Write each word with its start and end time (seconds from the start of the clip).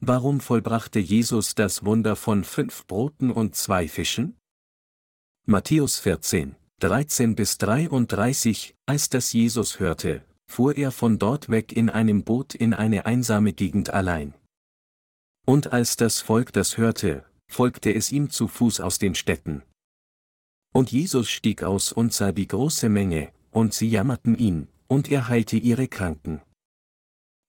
warum 0.00 0.40
vollbrachte 0.40 0.98
Jesus 0.98 1.54
das 1.54 1.84
Wunder 1.84 2.16
von 2.16 2.44
fünf 2.44 2.86
Broten 2.86 3.30
und 3.30 3.54
zwei 3.54 3.88
Fischen? 3.88 4.36
Matthäus 5.46 5.98
14, 5.98 6.56
13 6.80 7.34
bis 7.34 7.58
33, 7.58 8.74
als 8.86 9.10
das 9.10 9.32
Jesus 9.32 9.78
hörte, 9.78 10.24
fuhr 10.46 10.76
er 10.76 10.90
von 10.90 11.18
dort 11.18 11.48
weg 11.48 11.72
in 11.72 11.90
einem 11.90 12.24
Boot 12.24 12.54
in 12.54 12.74
eine 12.74 13.06
einsame 13.06 13.52
Gegend 13.52 13.90
allein. 13.90 14.34
Und 15.46 15.72
als 15.72 15.96
das 15.96 16.20
Volk 16.20 16.52
das 16.52 16.78
hörte, 16.78 17.24
folgte 17.48 17.94
es 17.94 18.10
ihm 18.10 18.30
zu 18.30 18.48
Fuß 18.48 18.80
aus 18.80 18.98
den 18.98 19.14
Städten. 19.14 19.62
Und 20.72 20.90
Jesus 20.90 21.28
stieg 21.28 21.62
aus 21.62 21.92
und 21.92 22.12
sah 22.12 22.32
die 22.32 22.48
große 22.48 22.88
Menge, 22.88 23.32
und 23.50 23.74
sie 23.74 23.88
jammerten 23.88 24.36
ihn, 24.36 24.68
und 24.88 25.10
er 25.10 25.28
heilte 25.28 25.56
ihre 25.56 25.88
Kranken. 25.88 26.40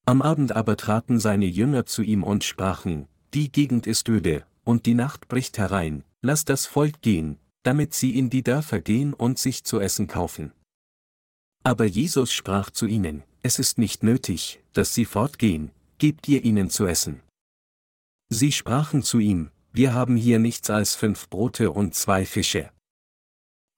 Am 0.07 0.21
Abend 0.21 0.55
aber 0.55 0.77
traten 0.77 1.19
seine 1.19 1.47
Jünger 1.47 1.87
zu 1.87 2.03
ihm 2.03 2.23
und 2.23 2.43
sprachen, 2.43 3.07
Die 3.33 3.51
Gegend 3.51 3.87
ist 3.87 4.07
öde, 4.07 4.45
und 4.63 4.85
die 4.85 4.93
Nacht 4.93 5.27
bricht 5.27 5.57
herein, 5.57 6.03
lass 6.21 6.45
das 6.45 6.67
Volk 6.67 7.01
gehen, 7.01 7.39
damit 7.63 7.95
sie 7.95 8.17
in 8.17 8.29
die 8.29 8.43
Dörfer 8.43 8.81
gehen 8.81 9.15
und 9.15 9.39
sich 9.39 9.63
zu 9.63 9.79
essen 9.79 10.07
kaufen. 10.07 10.51
Aber 11.63 11.85
Jesus 11.85 12.31
sprach 12.31 12.69
zu 12.69 12.85
ihnen, 12.85 13.23
Es 13.41 13.57
ist 13.57 13.79
nicht 13.79 14.03
nötig, 14.03 14.63
dass 14.73 14.93
sie 14.93 15.05
fortgehen, 15.05 15.71
gebt 15.97 16.27
ihr 16.27 16.45
ihnen 16.45 16.69
zu 16.69 16.85
essen. 16.85 17.21
Sie 18.29 18.51
sprachen 18.51 19.01
zu 19.01 19.17
ihm, 19.17 19.49
Wir 19.71 19.95
haben 19.95 20.15
hier 20.15 20.37
nichts 20.37 20.69
als 20.69 20.93
fünf 20.93 21.29
Brote 21.29 21.71
und 21.71 21.95
zwei 21.95 22.25
Fische. 22.25 22.69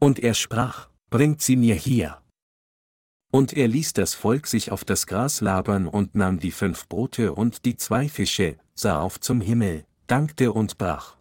Und 0.01 0.19
er 0.19 0.33
sprach, 0.33 0.89
Bringt 1.09 1.41
sie 1.41 1.55
mir 1.55 1.75
hier. 1.75 2.21
Und 3.31 3.53
er 3.53 3.67
ließ 3.67 3.93
das 3.93 4.13
Volk 4.13 4.47
sich 4.47 4.71
auf 4.71 4.85
das 4.85 5.05
Gras 5.05 5.41
labern 5.41 5.87
und 5.87 6.15
nahm 6.15 6.39
die 6.39 6.51
fünf 6.51 6.87
Brote 6.87 7.33
und 7.33 7.65
die 7.65 7.75
zwei 7.75 8.07
Fische, 8.07 8.57
sah 8.73 8.99
auf 9.01 9.19
zum 9.19 9.41
Himmel, 9.41 9.85
dankte 10.07 10.53
und 10.53 10.77
brach. 10.77 11.17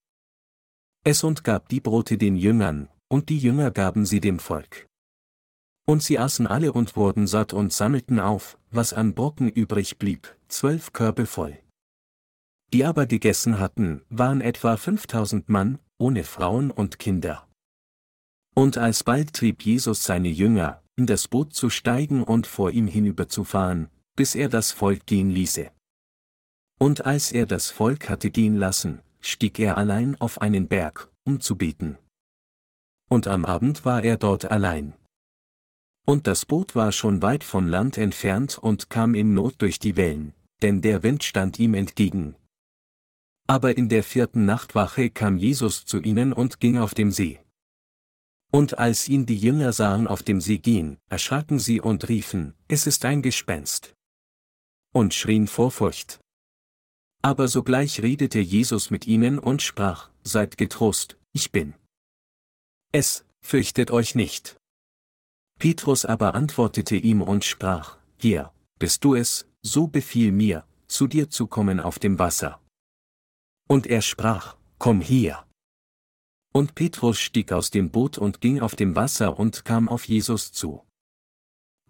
Es 1.05 1.25
und 1.25 1.45
gab 1.45 1.69
die 1.69 1.81
Brote 1.81 2.19
den 2.19 2.37
Jüngern, 2.37 2.89
und 3.09 3.29
die 3.29 3.39
Jünger 3.39 3.71
gaben 3.71 4.07
sie 4.07 4.21
dem 4.21 4.39
Volk. 4.39 4.87
Und 5.87 6.03
sie 6.03 6.19
aßen 6.19 6.47
alle 6.47 6.73
und 6.73 6.97
wurden 6.97 7.27
satt 7.27 7.53
und 7.53 7.73
sammelten 7.73 8.19
auf, 8.19 8.59
was 8.71 8.93
an 8.93 9.15
Brocken 9.15 9.49
übrig 9.49 9.99
blieb, 9.99 10.37
zwölf 10.49 10.93
Körbe 10.93 11.27
voll. 11.27 11.59
Die 12.73 12.84
aber 12.84 13.07
gegessen 13.07 13.61
hatten, 13.61 14.03
waren 14.09 14.41
etwa 14.41 14.77
fünftausend 14.77 15.49
Mann, 15.49 15.79
ohne 15.99 16.25
Frauen 16.25 16.73
und 16.73 16.99
Kinder. 16.99 17.47
Und 18.55 18.79
alsbald 18.79 19.33
trieb 19.33 19.62
Jesus 19.62 20.03
seine 20.03 20.29
Jünger, 20.29 20.83
in 20.97 21.07
das 21.07 21.29
Boot 21.29 21.55
zu 21.55 21.71
steigen 21.71 22.23
und 22.23 22.47
vor 22.47 22.71
ihm 22.71 22.87
hinüberzufahren, 22.87 23.89
bis 24.17 24.35
er 24.35 24.49
das 24.49 24.73
Volk 24.73 25.07
gehen 25.07 25.31
ließe. 25.31 25.71
Und 26.79 27.07
als 27.07 27.33
er 27.33 27.47
das 27.47 27.71
Volk 27.71 28.09
hatte 28.09 28.31
gehen 28.31 28.57
lassen, 28.57 29.01
stieg 29.21 29.59
er 29.59 29.77
allein 29.77 30.19
auf 30.21 30.41
einen 30.41 30.69
Berg, 30.69 31.11
um 31.25 31.41
zu 31.41 31.57
beten. 31.57 31.99
Und 33.09 33.27
am 33.27 33.45
Abend 33.45 33.85
war 33.85 34.03
er 34.03 34.17
dort 34.17 34.51
allein. 34.51 34.95
Und 36.07 36.27
das 36.27 36.47
Boot 36.47 36.75
war 36.75 36.93
schon 36.93 37.21
weit 37.23 37.45
von 37.45 37.69
Land 37.69 37.99
entfernt 37.99 38.59
und 38.59 38.91
kam 38.91 39.15
in 39.15 39.35
Not 39.35 39.57
durch 39.59 39.79
die 39.79 39.97
Wellen, 39.97 40.33
denn 40.63 40.81
der 40.81 41.03
Wind 41.03 41.25
stand 41.25 41.59
ihm 41.59 41.75
entgegen. 41.75 42.37
Aber 43.47 43.77
in 43.77 43.89
der 43.89 44.03
vierten 44.03 44.45
Nachtwache 44.45 45.11
kam 45.11 45.37
Jesus 45.37 45.85
zu 45.85 46.01
ihnen 46.01 46.33
und 46.33 46.61
ging 46.61 46.79
auf 46.79 46.95
dem 46.95 47.11
See. 47.11 47.41
Und 48.57 48.79
als 48.79 49.07
ihn 49.07 49.27
die 49.27 49.37
Jünger 49.37 49.75
sahen 49.75 50.07
auf 50.07 50.23
dem 50.23 50.41
See 50.41 50.57
gehen, 50.57 50.97
erschraken 51.11 51.59
sie 51.59 51.79
und 51.79 52.09
riefen, 52.09 52.55
es 52.69 52.87
ist 52.87 53.05
ein 53.05 53.21
Gespenst. 53.21 53.95
Und 54.95 55.12
schrien 55.12 55.47
vor 55.47 55.71
Furcht. 55.71 56.21
Aber 57.21 57.49
sogleich 57.49 58.01
redete 58.01 58.39
Jesus 58.39 58.91
mit 58.91 59.07
ihnen 59.07 59.39
und 59.39 59.61
sprach, 59.61 60.09
Seid 60.23 60.57
getrost, 60.57 61.19
ich 61.34 61.53
bin. 61.53 61.75
Es, 62.93 63.27
fürchtet 63.43 63.91
euch 63.91 64.15
nicht. 64.15 64.56
Petrus 65.59 66.06
aber 66.06 66.34
antwortete 66.34 66.97
ihm 66.97 67.21
und 67.21 67.44
sprach, 67.44 67.99
Hier, 68.17 68.55
bist 68.78 69.05
du 69.05 69.15
es, 69.15 69.47
so 69.61 69.87
befiehl 69.87 70.33
mir, 70.33 70.65
zu 70.87 71.06
dir 71.06 71.28
zu 71.28 71.47
kommen 71.47 71.78
auf 71.78 71.99
dem 71.99 72.19
Wasser. 72.19 72.59
Und 73.69 73.87
er 73.87 74.00
sprach, 74.00 74.56
Komm 74.78 75.03
hier. 75.03 75.46
Und 76.56 76.75
Petrus 76.75 77.19
stieg 77.19 77.53
aus 77.53 77.71
dem 77.71 77.91
Boot 77.91 78.17
und 78.17 78.41
ging 78.41 78.61
auf 78.61 78.75
dem 78.75 78.97
Wasser 78.97 79.39
und 79.39 79.67
kam 79.67 79.91
auf 79.91 80.09
Jesus 80.09 80.53
zu. 80.53 80.87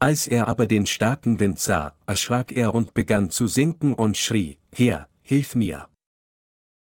Als 0.01 0.27
er 0.27 0.49
aber 0.49 0.67
den 0.67 0.87
starken 0.87 1.39
Wind 1.39 1.61
sah, 1.61 1.95
erschrak 2.05 2.51
er 2.51 2.75
und 2.75 2.93
begann 2.93 3.31
zu 3.31 3.47
sinken 3.47 3.95
und 3.95 4.17
schrie, 4.17 4.59
Herr, 4.75 5.09
hilf 5.23 5.55
mir. 5.55 5.89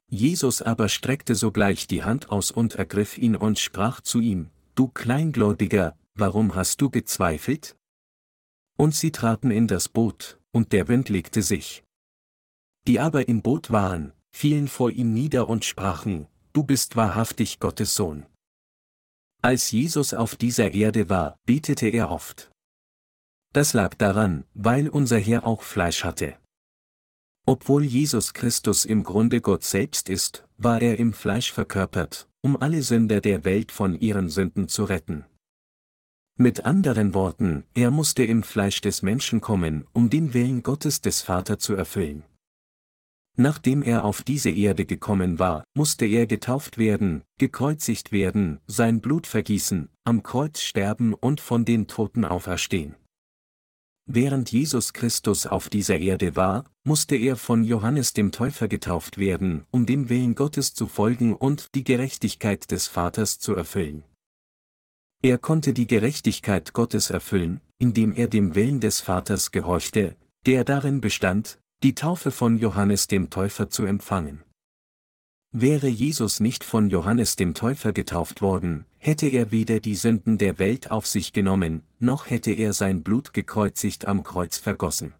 Jesus 0.08 0.62
aber 0.62 0.88
streckte 0.88 1.34
sogleich 1.34 1.88
die 1.88 2.04
Hand 2.04 2.30
aus 2.30 2.52
und 2.52 2.76
ergriff 2.76 3.18
ihn 3.18 3.34
und 3.34 3.58
sprach 3.58 4.00
zu 4.00 4.20
ihm, 4.20 4.50
Du 4.76 4.86
Kleingläubiger, 4.86 5.98
warum 6.14 6.54
hast 6.54 6.80
du 6.82 6.88
gezweifelt? 6.88 7.74
Und 8.78 8.94
sie 8.94 9.10
traten 9.10 9.50
in 9.50 9.66
das 9.66 9.88
Boot, 9.88 10.38
und 10.52 10.70
der 10.70 10.86
Wind 10.86 11.08
legte 11.08 11.42
sich. 11.42 11.82
Die 12.86 13.00
aber 13.00 13.26
im 13.26 13.42
Boot 13.42 13.72
waren, 13.72 14.12
fielen 14.30 14.68
vor 14.68 14.92
ihm 14.92 15.12
nieder 15.12 15.48
und 15.48 15.64
sprachen, 15.64 16.28
du 16.52 16.64
bist 16.64 16.96
wahrhaftig 16.96 17.60
Gottes 17.60 17.94
Sohn. 17.94 18.26
Als 19.42 19.70
Jesus 19.70 20.14
auf 20.14 20.36
dieser 20.36 20.72
Erde 20.72 21.08
war, 21.08 21.36
betete 21.46 21.88
er 21.88 22.10
oft. 22.10 22.50
Das 23.52 23.72
lag 23.72 23.94
daran, 23.94 24.44
weil 24.54 24.88
unser 24.88 25.18
Herr 25.18 25.46
auch 25.46 25.62
Fleisch 25.62 26.04
hatte. 26.04 26.36
Obwohl 27.44 27.82
Jesus 27.82 28.34
Christus 28.34 28.84
im 28.84 29.02
Grunde 29.02 29.40
Gott 29.40 29.64
selbst 29.64 30.08
ist, 30.08 30.46
war 30.58 30.80
er 30.80 30.98
im 30.98 31.12
Fleisch 31.12 31.52
verkörpert, 31.52 32.28
um 32.40 32.56
alle 32.56 32.82
Sünder 32.82 33.20
der 33.20 33.44
Welt 33.44 33.72
von 33.72 33.98
ihren 33.98 34.28
Sünden 34.28 34.68
zu 34.68 34.84
retten. 34.84 35.24
Mit 36.36 36.64
anderen 36.64 37.14
Worten, 37.14 37.64
er 37.74 37.90
musste 37.90 38.24
im 38.24 38.42
Fleisch 38.42 38.80
des 38.80 39.02
Menschen 39.02 39.40
kommen, 39.40 39.86
um 39.92 40.08
den 40.08 40.32
Willen 40.34 40.62
Gottes 40.62 41.00
des 41.00 41.20
Vater 41.20 41.58
zu 41.58 41.74
erfüllen. 41.74 42.24
Nachdem 43.36 43.82
er 43.82 44.04
auf 44.04 44.22
diese 44.22 44.50
Erde 44.50 44.84
gekommen 44.84 45.38
war, 45.38 45.64
musste 45.74 46.04
er 46.04 46.26
getauft 46.26 46.76
werden, 46.76 47.22
gekreuzigt 47.38 48.12
werden, 48.12 48.60
sein 48.66 49.00
Blut 49.00 49.26
vergießen, 49.26 49.88
am 50.04 50.22
Kreuz 50.22 50.60
sterben 50.60 51.14
und 51.14 51.40
von 51.40 51.64
den 51.64 51.86
Toten 51.86 52.24
auferstehen. 52.24 52.96
Während 54.04 54.50
Jesus 54.50 54.92
Christus 54.92 55.46
auf 55.46 55.68
dieser 55.68 55.98
Erde 55.98 56.36
war, 56.36 56.64
musste 56.84 57.16
er 57.16 57.36
von 57.36 57.62
Johannes 57.62 58.12
dem 58.12 58.32
Täufer 58.32 58.68
getauft 58.68 59.16
werden, 59.16 59.64
um 59.70 59.86
dem 59.86 60.08
Willen 60.08 60.34
Gottes 60.34 60.74
zu 60.74 60.86
folgen 60.86 61.34
und 61.34 61.74
die 61.74 61.84
Gerechtigkeit 61.84 62.70
des 62.70 62.88
Vaters 62.88 63.38
zu 63.38 63.54
erfüllen. 63.54 64.02
Er 65.22 65.38
konnte 65.38 65.72
die 65.72 65.86
Gerechtigkeit 65.86 66.72
Gottes 66.72 67.10
erfüllen, 67.10 67.60
indem 67.78 68.12
er 68.12 68.26
dem 68.26 68.56
Willen 68.56 68.80
des 68.80 69.00
Vaters 69.00 69.52
gehorchte, 69.52 70.16
der 70.46 70.64
darin 70.64 71.00
bestand, 71.00 71.60
die 71.82 71.96
Taufe 71.96 72.30
von 72.30 72.58
Johannes 72.58 73.08
dem 73.08 73.28
Täufer 73.28 73.68
zu 73.68 73.84
empfangen. 73.84 74.44
Wäre 75.50 75.88
Jesus 75.88 76.38
nicht 76.38 76.62
von 76.62 76.88
Johannes 76.90 77.34
dem 77.34 77.54
Täufer 77.54 77.92
getauft 77.92 78.40
worden, 78.40 78.86
hätte 78.98 79.26
er 79.26 79.50
weder 79.50 79.80
die 79.80 79.96
Sünden 79.96 80.38
der 80.38 80.60
Welt 80.60 80.92
auf 80.92 81.08
sich 81.08 81.32
genommen, 81.32 81.82
noch 81.98 82.30
hätte 82.30 82.52
er 82.52 82.72
sein 82.72 83.02
Blut 83.02 83.32
gekreuzigt 83.32 84.06
am 84.06 84.22
Kreuz 84.22 84.58
vergossen. 84.58 85.12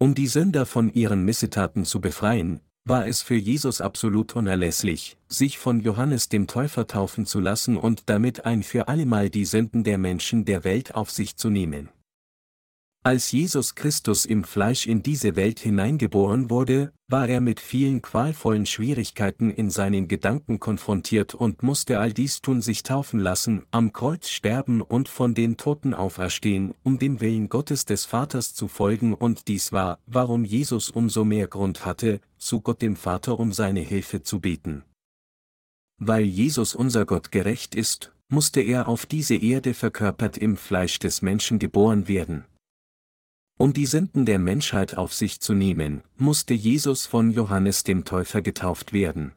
Um 0.00 0.16
die 0.16 0.26
Sünder 0.26 0.66
von 0.66 0.92
ihren 0.92 1.24
Missetaten 1.24 1.84
zu 1.84 2.00
befreien, 2.00 2.60
war 2.84 3.06
es 3.06 3.22
für 3.22 3.36
Jesus 3.36 3.80
absolut 3.80 4.34
unerlässlich, 4.34 5.16
sich 5.28 5.58
von 5.58 5.78
Johannes 5.80 6.28
dem 6.28 6.48
Täufer 6.48 6.88
taufen 6.88 7.26
zu 7.26 7.38
lassen 7.38 7.76
und 7.76 8.02
damit 8.06 8.44
ein 8.44 8.64
für 8.64 8.88
allemal 8.88 9.30
die 9.30 9.44
Sünden 9.44 9.84
der 9.84 9.98
Menschen 9.98 10.44
der 10.44 10.64
Welt 10.64 10.96
auf 10.96 11.12
sich 11.12 11.36
zu 11.36 11.48
nehmen. 11.48 11.90
Als 13.06 13.32
Jesus 13.32 13.74
Christus 13.74 14.24
im 14.24 14.44
Fleisch 14.44 14.86
in 14.86 15.02
diese 15.02 15.36
Welt 15.36 15.60
hineingeboren 15.60 16.48
wurde, 16.48 16.90
war 17.06 17.28
er 17.28 17.42
mit 17.42 17.60
vielen 17.60 18.00
qualvollen 18.00 18.64
Schwierigkeiten 18.64 19.50
in 19.50 19.68
seinen 19.68 20.08
Gedanken 20.08 20.58
konfrontiert 20.58 21.34
und 21.34 21.62
musste 21.62 21.98
all 21.98 22.14
dies 22.14 22.40
tun 22.40 22.62
sich 22.62 22.82
taufen 22.82 23.20
lassen, 23.20 23.66
am 23.70 23.92
Kreuz 23.92 24.30
sterben 24.30 24.80
und 24.80 25.10
von 25.10 25.34
den 25.34 25.58
Toten 25.58 25.92
auferstehen, 25.92 26.72
um 26.82 26.98
dem 26.98 27.20
Willen 27.20 27.50
Gottes 27.50 27.84
des 27.84 28.06
Vaters 28.06 28.54
zu 28.54 28.68
folgen 28.68 29.12
und 29.12 29.48
dies 29.48 29.70
war, 29.70 29.98
warum 30.06 30.46
Jesus 30.46 30.88
umso 30.88 31.26
mehr 31.26 31.46
Grund 31.46 31.84
hatte, 31.84 32.22
zu 32.38 32.62
Gott 32.62 32.80
dem 32.80 32.96
Vater 32.96 33.38
um 33.38 33.52
seine 33.52 33.80
Hilfe 33.80 34.22
zu 34.22 34.40
beten. 34.40 34.82
Weil 35.98 36.24
Jesus 36.24 36.74
unser 36.74 37.04
Gott 37.04 37.30
gerecht 37.32 37.74
ist, 37.74 38.14
musste 38.30 38.62
er 38.62 38.88
auf 38.88 39.04
diese 39.04 39.34
Erde 39.34 39.74
verkörpert 39.74 40.38
im 40.38 40.56
Fleisch 40.56 40.98
des 41.00 41.20
Menschen 41.20 41.58
geboren 41.58 42.08
werden. 42.08 42.46
Um 43.56 43.72
die 43.72 43.86
Sünden 43.86 44.26
der 44.26 44.40
Menschheit 44.40 44.96
auf 44.96 45.14
sich 45.14 45.40
zu 45.40 45.54
nehmen, 45.54 46.02
musste 46.16 46.54
Jesus 46.54 47.06
von 47.06 47.30
Johannes 47.30 47.84
dem 47.84 48.04
Täufer 48.04 48.42
getauft 48.42 48.92
werden. 48.92 49.32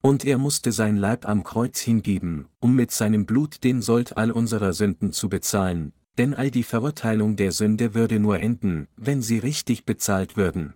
Und 0.00 0.24
er 0.24 0.38
musste 0.38 0.70
sein 0.70 0.96
Leib 0.96 1.28
am 1.28 1.42
Kreuz 1.42 1.80
hingeben, 1.80 2.46
um 2.60 2.74
mit 2.74 2.92
seinem 2.92 3.26
Blut 3.26 3.64
den 3.64 3.82
Sold 3.82 4.16
all 4.16 4.30
unserer 4.30 4.72
Sünden 4.72 5.12
zu 5.12 5.28
bezahlen, 5.28 5.92
denn 6.18 6.34
all 6.34 6.50
die 6.50 6.62
Verurteilung 6.62 7.36
der 7.36 7.52
Sünde 7.52 7.94
würde 7.94 8.20
nur 8.20 8.38
enden, 8.40 8.86
wenn 8.96 9.22
sie 9.22 9.38
richtig 9.38 9.84
bezahlt 9.84 10.36
würden. 10.36 10.74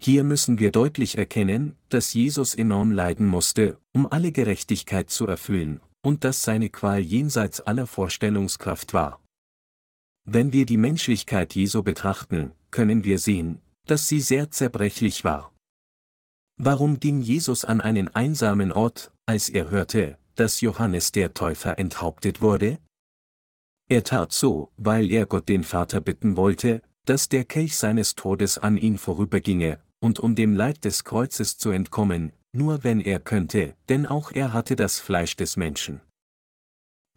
Hier 0.00 0.24
müssen 0.24 0.58
wir 0.58 0.72
deutlich 0.72 1.16
erkennen, 1.16 1.76
dass 1.88 2.12
Jesus 2.12 2.56
enorm 2.56 2.90
leiden 2.90 3.26
musste, 3.28 3.78
um 3.92 4.10
alle 4.10 4.32
Gerechtigkeit 4.32 5.08
zu 5.08 5.26
erfüllen, 5.28 5.80
und 6.02 6.24
dass 6.24 6.42
seine 6.42 6.68
Qual 6.68 6.98
jenseits 6.98 7.60
aller 7.60 7.86
Vorstellungskraft 7.86 8.92
war. 8.92 9.21
Wenn 10.24 10.52
wir 10.52 10.66
die 10.66 10.76
Menschlichkeit 10.76 11.54
Jesu 11.54 11.82
betrachten, 11.82 12.52
können 12.70 13.04
wir 13.04 13.18
sehen, 13.18 13.60
dass 13.86 14.06
sie 14.06 14.20
sehr 14.20 14.50
zerbrechlich 14.50 15.24
war. 15.24 15.52
Warum 16.56 17.00
ging 17.00 17.20
Jesus 17.20 17.64
an 17.64 17.80
einen 17.80 18.08
einsamen 18.08 18.70
Ort, 18.70 19.10
als 19.26 19.48
er 19.48 19.70
hörte, 19.70 20.18
dass 20.36 20.60
Johannes 20.60 21.10
der 21.10 21.34
Täufer 21.34 21.78
enthauptet 21.78 22.40
wurde? 22.40 22.78
Er 23.88 24.04
tat 24.04 24.32
so, 24.32 24.70
weil 24.76 25.10
er 25.10 25.26
Gott 25.26 25.48
den 25.48 25.64
Vater 25.64 26.00
bitten 26.00 26.36
wollte, 26.36 26.82
dass 27.04 27.28
der 27.28 27.44
Kelch 27.44 27.76
seines 27.76 28.14
Todes 28.14 28.58
an 28.58 28.76
ihn 28.76 28.98
vorüberginge, 28.98 29.80
und 30.00 30.20
um 30.20 30.36
dem 30.36 30.54
Leid 30.54 30.84
des 30.84 31.02
Kreuzes 31.02 31.58
zu 31.58 31.70
entkommen, 31.70 32.32
nur 32.52 32.84
wenn 32.84 33.00
er 33.00 33.18
könnte, 33.18 33.74
denn 33.88 34.06
auch 34.06 34.30
er 34.30 34.52
hatte 34.52 34.76
das 34.76 35.00
Fleisch 35.00 35.36
des 35.36 35.56
Menschen. 35.56 36.00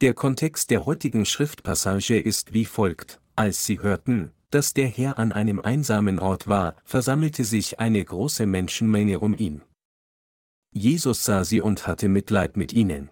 Der 0.01 0.13
Kontext 0.13 0.71
der 0.71 0.86
heutigen 0.86 1.25
Schriftpassage 1.25 2.19
ist 2.19 2.53
wie 2.53 2.65
folgt, 2.65 3.21
als 3.38 3.65
sie 3.65 3.80
hörten, 3.80 4.31
dass 4.50 4.74
der 4.74 4.88
Herr 4.88 5.18
an 5.18 5.31
einem 5.31 5.62
einsamen 5.62 6.19
Ort 6.19 6.47
war, 6.47 6.75
versammelte 6.83 7.45
sich 7.45 7.80
eine 7.80 8.03
große 8.03 8.45
Menschenmenge 8.45 9.21
um 9.21 9.33
ihn. 9.38 9.62
Jesus 10.74 11.24
sah 11.24 11.45
sie 11.45 11.62
und 11.62 11.88
hatte 11.88 12.09
Mitleid 12.09 12.57
mit 12.57 12.74
ihnen. 12.74 13.09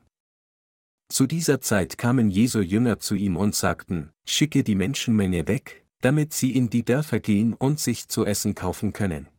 Zu 1.07 1.25
dieser 1.25 1.61
Zeit 1.61 1.97
kamen 1.97 2.29
Jesu 2.29 2.59
Jünger 2.59 2.99
zu 2.99 3.15
ihm 3.15 3.37
und 3.37 3.55
sagten, 3.55 4.11
schicke 4.25 4.65
die 4.65 4.75
Menschenmenge 4.75 5.47
weg, 5.47 5.85
damit 6.01 6.33
sie 6.33 6.53
in 6.53 6.69
die 6.69 6.83
Dörfer 6.83 7.21
gehen 7.21 7.53
und 7.53 7.79
sich 7.79 8.09
zu 8.09 8.25
essen 8.25 8.55
kaufen 8.55 8.91
können. 8.91 9.29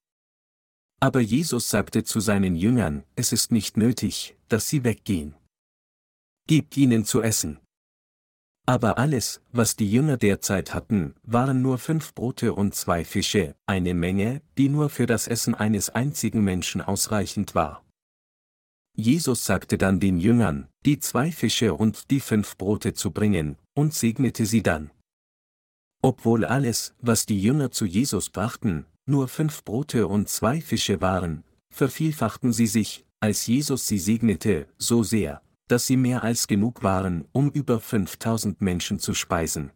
Aber 0.99 1.21
Jesus 1.21 1.69
sagte 1.69 2.05
zu 2.05 2.21
seinen 2.21 2.57
Jüngern, 2.57 3.05
es 3.17 3.33
ist 3.33 3.53
nicht 3.53 3.77
nötig, 3.77 4.35
dass 4.49 4.71
sie 4.71 4.83
weggehen. 4.83 5.35
Gebt 6.47 6.77
ihnen 6.77 7.05
zu 7.05 7.23
essen. 7.23 7.59
Aber 8.67 8.99
alles, 8.99 9.43
was 9.53 9.77
die 9.77 9.91
Jünger 9.91 10.17
derzeit 10.17 10.75
hatten, 10.75 11.15
waren 11.23 11.63
nur 11.63 11.79
fünf 11.79 12.15
Brote 12.15 12.55
und 12.55 12.75
zwei 12.75 13.05
Fische, 13.05 13.57
eine 13.67 13.95
Menge, 13.95 14.43
die 14.57 14.69
nur 14.69 14.89
für 14.91 15.07
das 15.07 15.27
Essen 15.27 15.55
eines 15.55 15.91
einzigen 15.91 16.43
Menschen 16.43 16.81
ausreichend 16.81 17.55
war. 17.55 17.85
Jesus 18.97 19.45
sagte 19.45 19.77
dann 19.77 20.01
den 20.01 20.19
Jüngern, 20.19 20.69
die 20.85 20.99
zwei 20.99 21.33
Fische 21.33 21.75
und 21.75 22.11
die 22.11 22.21
fünf 22.21 22.57
Brote 22.57 22.95
zu 22.95 23.11
bringen, 23.11 23.57
und 23.75 23.93
segnete 23.93 24.47
sie 24.47 24.63
dann. 24.63 24.91
Obwohl 26.03 26.45
alles, 26.45 26.95
was 27.01 27.27
die 27.27 27.41
Jünger 27.41 27.71
zu 27.71 27.87
Jesus 27.87 28.31
brachten, 28.31 28.87
nur 29.07 29.29
fünf 29.29 29.65
Brote 29.65 30.07
und 30.07 30.29
zwei 30.29 30.61
Fische 30.61 31.01
waren, 31.01 31.45
vervielfachten 31.71 32.53
sie 32.53 32.67
sich, 32.67 33.05
als 33.21 33.47
Jesus 33.47 33.87
sie 33.87 33.99
segnete, 33.99 34.69
so 34.79 35.03
sehr, 35.03 35.43
dass 35.69 35.87
sie 35.87 35.97
mehr 35.97 36.23
als 36.23 36.47
genug 36.47 36.83
waren, 36.83 37.27
um 37.33 37.51
über 37.51 37.81
5000 37.81 38.61
Menschen 38.61 38.99
zu 38.99 39.15
speisen. 39.15 39.71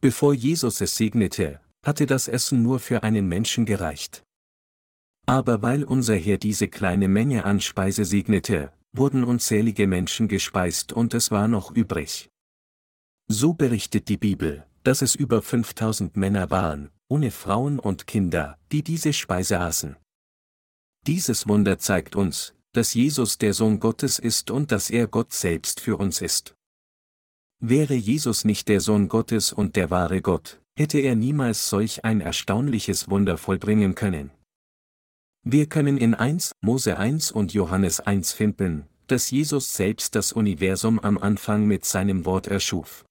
Bevor 0.00 0.34
Jesus 0.34 0.80
es 0.80 0.96
segnete, 0.96 1.60
hatte 1.84 2.06
das 2.06 2.28
Essen 2.28 2.62
nur 2.62 2.78
für 2.78 3.02
einen 3.02 3.28
Menschen 3.28 3.64
gereicht. 3.64 4.24
Aber 5.26 5.62
weil 5.62 5.84
unser 5.84 6.16
Herr 6.16 6.38
diese 6.38 6.68
kleine 6.68 7.08
Menge 7.08 7.44
an 7.44 7.60
Speise 7.60 8.04
segnete, 8.04 8.72
wurden 8.92 9.24
unzählige 9.24 9.86
Menschen 9.86 10.28
gespeist 10.28 10.92
und 10.92 11.14
es 11.14 11.30
war 11.30 11.48
noch 11.48 11.70
übrig. 11.70 12.28
So 13.28 13.54
berichtet 13.54 14.08
die 14.08 14.18
Bibel, 14.18 14.66
dass 14.82 15.00
es 15.00 15.14
über 15.14 15.40
5000 15.40 16.16
Männer 16.16 16.50
waren, 16.50 16.90
ohne 17.08 17.30
Frauen 17.30 17.78
und 17.78 18.06
Kinder, 18.06 18.58
die 18.70 18.82
diese 18.82 19.12
Speise 19.12 19.60
aßen. 19.60 19.96
Dieses 21.06 21.48
Wunder 21.48 21.78
zeigt 21.78 22.16
uns, 22.16 22.54
dass 22.74 22.92
Jesus 22.92 23.38
der 23.38 23.54
Sohn 23.54 23.80
Gottes 23.80 24.18
ist 24.18 24.50
und 24.50 24.72
dass 24.72 24.90
er 24.90 25.06
Gott 25.06 25.32
selbst 25.32 25.80
für 25.80 25.96
uns 25.96 26.20
ist. 26.20 26.54
Wäre 27.60 27.94
Jesus 27.94 28.44
nicht 28.44 28.68
der 28.68 28.80
Sohn 28.80 29.08
Gottes 29.08 29.52
und 29.52 29.76
der 29.76 29.90
wahre 29.90 30.20
Gott, 30.20 30.60
hätte 30.76 30.98
er 30.98 31.14
niemals 31.14 31.68
solch 31.68 32.04
ein 32.04 32.20
erstaunliches 32.20 33.08
Wunder 33.08 33.38
vollbringen 33.38 33.94
können. 33.94 34.30
Wir 35.44 35.66
können 35.66 35.98
in 35.98 36.14
1, 36.14 36.52
Mose 36.62 36.98
1 36.98 37.30
und 37.30 37.54
Johannes 37.54 38.00
1 38.00 38.32
finden, 38.32 38.86
dass 39.06 39.30
Jesus 39.30 39.74
selbst 39.74 40.14
das 40.14 40.32
Universum 40.32 40.98
am 40.98 41.16
Anfang 41.16 41.66
mit 41.66 41.84
seinem 41.84 42.24
Wort 42.24 42.48
erschuf. 42.48 43.04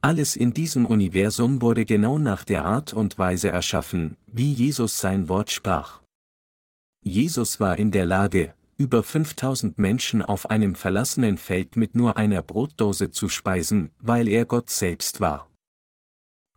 Alles 0.00 0.36
in 0.36 0.52
diesem 0.52 0.84
Universum 0.84 1.62
wurde 1.62 1.84
genau 1.84 2.18
nach 2.18 2.44
der 2.44 2.64
Art 2.64 2.92
und 2.92 3.18
Weise 3.18 3.48
erschaffen, 3.48 4.16
wie 4.26 4.52
Jesus 4.52 5.00
sein 5.00 5.28
Wort 5.28 5.50
sprach. 5.50 6.02
Jesus 7.02 7.60
war 7.60 7.78
in 7.78 7.90
der 7.90 8.06
Lage, 8.06 8.54
über 8.78 9.02
5000 9.02 9.76
Menschen 9.76 10.22
auf 10.22 10.50
einem 10.50 10.76
verlassenen 10.76 11.36
Feld 11.36 11.76
mit 11.76 11.96
nur 11.96 12.16
einer 12.16 12.42
Brotdose 12.42 13.10
zu 13.10 13.28
speisen, 13.28 13.90
weil 13.98 14.28
er 14.28 14.44
Gott 14.46 14.70
selbst 14.70 15.20
war. 15.20 15.50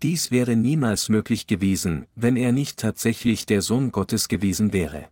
Dies 0.04 0.32
wäre 0.32 0.56
niemals 0.56 1.10
möglich 1.10 1.48
gewesen, 1.48 2.08
wenn 2.16 2.36
er 2.36 2.52
nicht 2.52 2.80
tatsächlich 2.80 3.46
der 3.46 3.62
Sohn 3.62 3.92
Gottes 3.92 4.28
gewesen 4.28 4.72
wäre. 4.72 5.10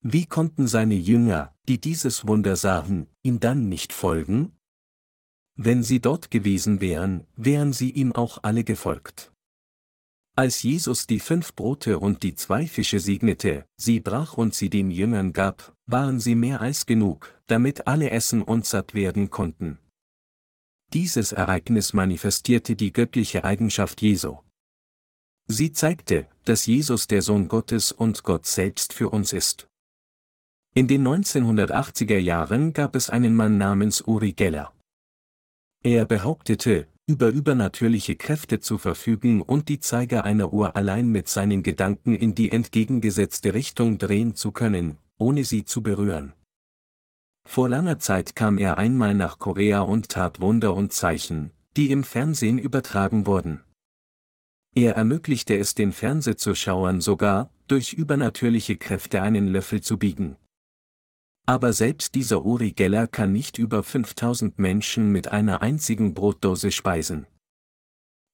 Wie 0.00 0.26
konnten 0.26 0.68
seine 0.68 0.94
Jünger, 0.94 1.54
die 1.68 1.80
dieses 1.80 2.26
Wunder 2.26 2.54
sahen, 2.54 3.08
ihm 3.22 3.40
dann 3.40 3.68
nicht 3.68 3.92
folgen? 3.92 4.52
Wenn 5.56 5.82
sie 5.82 6.00
dort 6.00 6.30
gewesen 6.30 6.80
wären, 6.80 7.26
wären 7.36 7.72
sie 7.72 7.90
ihm 7.90 8.12
auch 8.12 8.38
alle 8.42 8.62
gefolgt. 8.62 9.32
Als 10.38 10.62
Jesus 10.62 11.06
die 11.06 11.18
fünf 11.18 11.54
Brote 11.54 11.98
und 11.98 12.22
die 12.22 12.34
zwei 12.34 12.66
Fische 12.66 13.00
segnete, 13.00 13.64
sie 13.78 14.00
brach 14.00 14.34
und 14.34 14.54
sie 14.54 14.68
den 14.68 14.90
Jüngern 14.90 15.32
gab, 15.32 15.74
waren 15.86 16.20
sie 16.20 16.34
mehr 16.34 16.60
als 16.60 16.84
genug, 16.84 17.34
damit 17.46 17.86
alle 17.86 18.10
essen 18.10 18.42
und 18.42 18.66
satt 18.66 18.92
werden 18.92 19.30
konnten. 19.30 19.78
Dieses 20.92 21.32
Ereignis 21.32 21.94
manifestierte 21.94 22.76
die 22.76 22.92
göttliche 22.92 23.44
Eigenschaft 23.44 24.02
Jesu. 24.02 24.36
Sie 25.48 25.72
zeigte, 25.72 26.28
dass 26.44 26.66
Jesus 26.66 27.06
der 27.06 27.22
Sohn 27.22 27.48
Gottes 27.48 27.90
und 27.90 28.22
Gott 28.22 28.44
selbst 28.44 28.92
für 28.92 29.08
uns 29.08 29.32
ist. 29.32 29.68
In 30.74 30.86
den 30.86 31.02
1980er 31.08 32.18
Jahren 32.18 32.74
gab 32.74 32.94
es 32.94 33.08
einen 33.08 33.34
Mann 33.34 33.56
namens 33.56 34.02
Uri 34.02 34.34
Geller. 34.34 34.74
Er 35.82 36.04
behauptete, 36.04 36.88
über 37.08 37.28
übernatürliche 37.28 38.16
Kräfte 38.16 38.58
zu 38.58 38.78
verfügen 38.78 39.40
und 39.40 39.68
die 39.68 39.78
Zeiger 39.78 40.24
einer 40.24 40.52
Uhr 40.52 40.74
allein 40.74 41.08
mit 41.08 41.28
seinen 41.28 41.62
Gedanken 41.62 42.16
in 42.16 42.34
die 42.34 42.50
entgegengesetzte 42.50 43.54
Richtung 43.54 43.98
drehen 43.98 44.34
zu 44.34 44.50
können, 44.50 44.98
ohne 45.16 45.44
sie 45.44 45.64
zu 45.64 45.82
berühren. 45.82 46.32
Vor 47.48 47.68
langer 47.68 48.00
Zeit 48.00 48.34
kam 48.34 48.58
er 48.58 48.76
einmal 48.76 49.14
nach 49.14 49.38
Korea 49.38 49.82
und 49.82 50.08
tat 50.08 50.40
Wunder 50.40 50.74
und 50.74 50.92
Zeichen, 50.92 51.52
die 51.76 51.92
im 51.92 52.02
Fernsehen 52.02 52.58
übertragen 52.58 53.24
wurden. 53.24 53.60
Er 54.74 54.96
ermöglichte 54.96 55.56
es 55.56 55.76
den 55.76 55.92
Fernsehzuschauern 55.92 57.00
sogar, 57.00 57.50
durch 57.68 57.92
übernatürliche 57.92 58.76
Kräfte 58.76 59.22
einen 59.22 59.46
Löffel 59.46 59.80
zu 59.80 59.96
biegen. 59.96 60.36
Aber 61.46 61.72
selbst 61.72 62.16
dieser 62.16 62.44
Uri 62.44 62.72
Geller 62.72 63.06
kann 63.06 63.32
nicht 63.32 63.58
über 63.58 63.84
5000 63.84 64.58
Menschen 64.58 65.12
mit 65.12 65.28
einer 65.28 65.62
einzigen 65.62 66.12
Brotdose 66.12 66.72
speisen. 66.72 67.26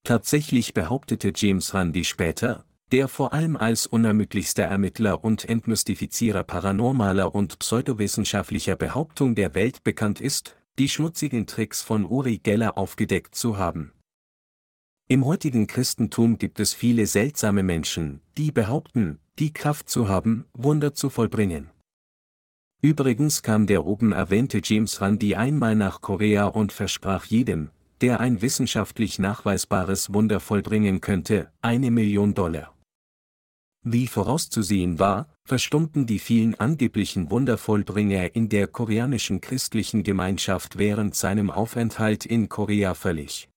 Tatsächlich 0.02 0.72
behauptete 0.72 1.32
James 1.36 1.74
Randi 1.74 2.04
später, 2.04 2.64
der 2.90 3.08
vor 3.08 3.34
allem 3.34 3.56
als 3.56 3.86
unermüdlichster 3.86 4.64
Ermittler 4.64 5.22
und 5.22 5.46
Entmystifizierer 5.46 6.42
paranormaler 6.42 7.34
und 7.34 7.58
pseudowissenschaftlicher 7.58 8.76
Behauptung 8.76 9.34
der 9.34 9.54
Welt 9.54 9.84
bekannt 9.84 10.20
ist, 10.20 10.56
die 10.78 10.88
schmutzigen 10.88 11.46
Tricks 11.46 11.82
von 11.82 12.06
Uri 12.06 12.38
Geller 12.38 12.78
aufgedeckt 12.78 13.34
zu 13.34 13.58
haben. 13.58 13.92
Im 15.06 15.26
heutigen 15.26 15.66
Christentum 15.66 16.38
gibt 16.38 16.60
es 16.60 16.72
viele 16.72 17.06
seltsame 17.06 17.62
Menschen, 17.62 18.22
die 18.38 18.50
behaupten, 18.50 19.18
die 19.38 19.52
Kraft 19.52 19.90
zu 19.90 20.08
haben, 20.08 20.46
Wunder 20.54 20.94
zu 20.94 21.10
vollbringen. 21.10 21.70
Übrigens 22.84 23.42
kam 23.42 23.68
der 23.68 23.86
oben 23.86 24.10
erwähnte 24.10 24.60
James 24.62 25.00
Randi 25.00 25.36
einmal 25.36 25.76
nach 25.76 26.00
Korea 26.00 26.46
und 26.46 26.72
versprach 26.72 27.24
jedem, 27.24 27.70
der 28.00 28.18
ein 28.18 28.42
wissenschaftlich 28.42 29.20
nachweisbares 29.20 30.12
Wunder 30.12 30.40
vollbringen 30.40 31.00
könnte, 31.00 31.52
eine 31.60 31.92
Million 31.92 32.34
Dollar. 32.34 32.74
Wie 33.84 34.08
vorauszusehen 34.08 34.98
war, 34.98 35.28
verstummten 35.44 36.06
die 36.06 36.18
vielen 36.18 36.58
angeblichen 36.58 37.30
Wundervollbringer 37.30 38.34
in 38.34 38.48
der 38.48 38.66
koreanischen 38.66 39.40
christlichen 39.40 40.02
Gemeinschaft 40.02 40.76
während 40.76 41.14
seinem 41.14 41.52
Aufenthalt 41.52 42.26
in 42.26 42.48
Korea 42.48 42.94
völlig. 42.94 43.48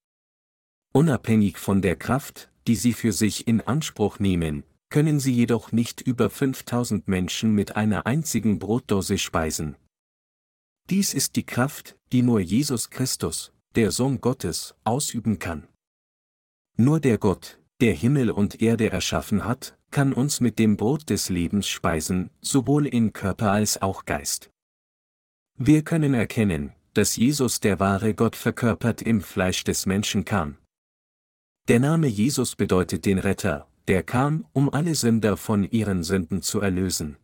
Unabhängig 0.93 1.57
von 1.57 1.81
der 1.81 1.95
Kraft, 1.95 2.51
die 2.67 2.75
sie 2.75 2.93
für 2.93 3.11
sich 3.11 3.47
in 3.47 3.61
Anspruch 3.61 4.19
nehmen, 4.19 4.63
können 4.95 5.19
sie 5.19 5.33
jedoch 5.33 5.73
nicht 5.73 5.99
über 5.99 6.29
5000 6.29 7.09
Menschen 7.09 7.53
mit 7.53 7.75
einer 7.75 8.05
einzigen 8.05 8.59
Brotdose 8.59 9.17
speisen. 9.17 9.75
Dies 10.89 11.13
ist 11.13 11.35
die 11.35 11.45
Kraft, 11.45 11.97
die 12.13 12.21
nur 12.21 12.39
Jesus 12.39 12.89
Christus, 12.89 13.51
der 13.75 13.91
Sohn 13.91 14.21
Gottes, 14.21 14.73
ausüben 14.85 15.37
kann. 15.37 15.67
Nur 16.77 17.01
der 17.01 17.17
Gott, 17.17 17.59
der 17.81 17.91
Himmel 17.93 18.31
und 18.31 18.61
Erde 18.61 18.89
erschaffen 18.89 19.43
hat, 19.43 19.77
kann 19.91 20.13
uns 20.13 20.39
mit 20.39 20.59
dem 20.59 20.77
Brot 20.77 21.09
des 21.09 21.27
Lebens 21.27 21.67
speisen, 21.67 22.29
sowohl 22.39 22.87
in 22.87 23.11
Körper 23.11 23.51
als 23.51 23.81
auch 23.81 24.05
Geist. 24.05 24.49
Wir 25.57 25.83
können 25.83 26.13
erkennen, 26.13 26.71
dass 26.93 27.17
Jesus 27.17 27.59
der 27.59 27.81
wahre 27.81 28.13
Gott 28.13 28.37
verkörpert 28.37 29.01
im 29.01 29.19
Fleisch 29.19 29.65
des 29.65 29.87
Menschen 29.87 30.23
kam. 30.23 30.57
Der 31.67 31.81
Name 31.81 32.07
Jesus 32.07 32.55
bedeutet 32.55 33.05
den 33.05 33.19
Retter, 33.19 33.67
der 33.87 34.03
kam, 34.03 34.45
um 34.53 34.69
alle 34.69 34.95
Sünder 34.95 35.37
von 35.37 35.63
ihren 35.63 36.03
Sünden 36.03 36.41
zu 36.41 36.59
erlösen. 36.59 37.17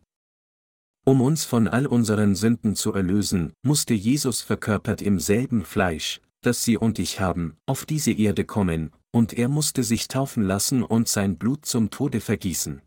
Um 1.04 1.20
uns 1.20 1.44
von 1.44 1.66
all 1.66 1.86
unseren 1.86 2.36
Sünden 2.36 2.76
zu 2.76 2.92
erlösen, 2.92 3.52
musste 3.62 3.94
Jesus 3.94 4.40
verkörpert 4.40 5.02
im 5.02 5.18
selben 5.18 5.64
Fleisch, 5.64 6.20
das 6.42 6.62
Sie 6.62 6.76
und 6.76 6.98
ich 6.98 7.18
haben, 7.18 7.56
auf 7.66 7.84
diese 7.84 8.12
Erde 8.12 8.44
kommen, 8.44 8.92
und 9.10 9.32
er 9.32 9.48
musste 9.48 9.82
sich 9.82 10.08
taufen 10.08 10.44
lassen 10.44 10.82
und 10.82 11.08
sein 11.08 11.38
Blut 11.38 11.66
zum 11.66 11.90
Tode 11.90 12.20
vergießen. 12.20 12.82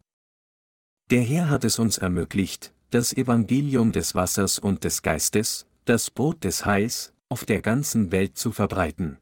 Der 1.11 1.21
Herr 1.21 1.49
hat 1.49 1.63
es 1.65 1.77
uns 1.77 1.97
ermöglicht, 1.97 2.73
das 2.89 3.13
Evangelium 3.13 3.91
des 3.91 4.15
Wassers 4.15 4.59
und 4.59 4.83
des 4.83 5.01
Geistes, 5.01 5.67
das 5.83 6.09
Brot 6.09 6.43
des 6.43 6.65
Heils, 6.65 7.13
auf 7.29 7.45
der 7.45 7.61
ganzen 7.61 8.11
Welt 8.11 8.37
zu 8.37 8.51
verbreiten. 8.51 9.17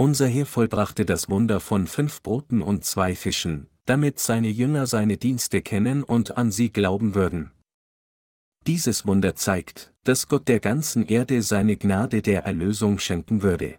Unser 0.00 0.28
Herr 0.28 0.46
vollbrachte 0.46 1.04
das 1.04 1.28
Wunder 1.28 1.58
von 1.58 1.88
fünf 1.88 2.22
Broten 2.22 2.62
und 2.62 2.84
zwei 2.84 3.16
Fischen, 3.16 3.66
damit 3.84 4.20
seine 4.20 4.48
Jünger 4.48 4.86
seine 4.86 5.16
Dienste 5.16 5.60
kennen 5.60 6.04
und 6.04 6.36
an 6.36 6.52
sie 6.52 6.70
glauben 6.70 7.16
würden. 7.16 7.50
Dieses 8.64 9.06
Wunder 9.08 9.34
zeigt, 9.34 9.92
dass 10.04 10.28
Gott 10.28 10.46
der 10.46 10.60
ganzen 10.60 11.04
Erde 11.04 11.42
seine 11.42 11.76
Gnade 11.76 12.22
der 12.22 12.44
Erlösung 12.44 13.00
schenken 13.00 13.42
würde. 13.42 13.78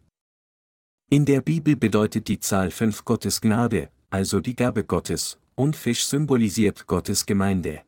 In 1.10 1.24
der 1.24 1.40
Bibel 1.40 1.78
bedeutet 1.78 2.28
die 2.28 2.42
Zahl 2.42 2.70
5 2.70 3.06
Gottes 3.06 3.40
Gnade, 3.40 3.90
also 4.10 4.42
die 4.42 4.58
Gabe 4.58 4.84
Gottes, 4.84 5.40
und 5.56 5.78
Fisch 5.78 6.06
symbolisiert 6.06 6.86
Gottes 6.86 7.26
Gemeinde. 7.26 7.84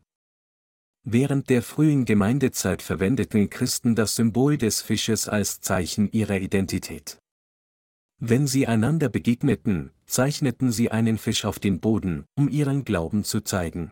Während 1.03 1.50
der 1.50 1.63
frühen 1.63 2.05
Gemeindezeit 2.05 2.81
verwendeten 2.81 3.50
Christen 3.50 3.93
das 3.93 4.15
Symbol 4.15 4.57
des 4.57 4.81
Fisches 4.81 5.27
als 5.27 5.59
Zeichen 5.59 6.09
ihrer 6.13 6.39
Identität. 6.39 7.20
Wenn 8.23 8.45
sie 8.45 8.67
einander 8.67 9.09
begegneten, 9.09 9.89
zeichneten 10.05 10.71
sie 10.71 10.91
einen 10.91 11.17
Fisch 11.17 11.43
auf 11.43 11.57
den 11.57 11.79
Boden, 11.79 12.25
um 12.35 12.49
ihren 12.49 12.85
Glauben 12.85 13.23
zu 13.23 13.41
zeigen. 13.41 13.91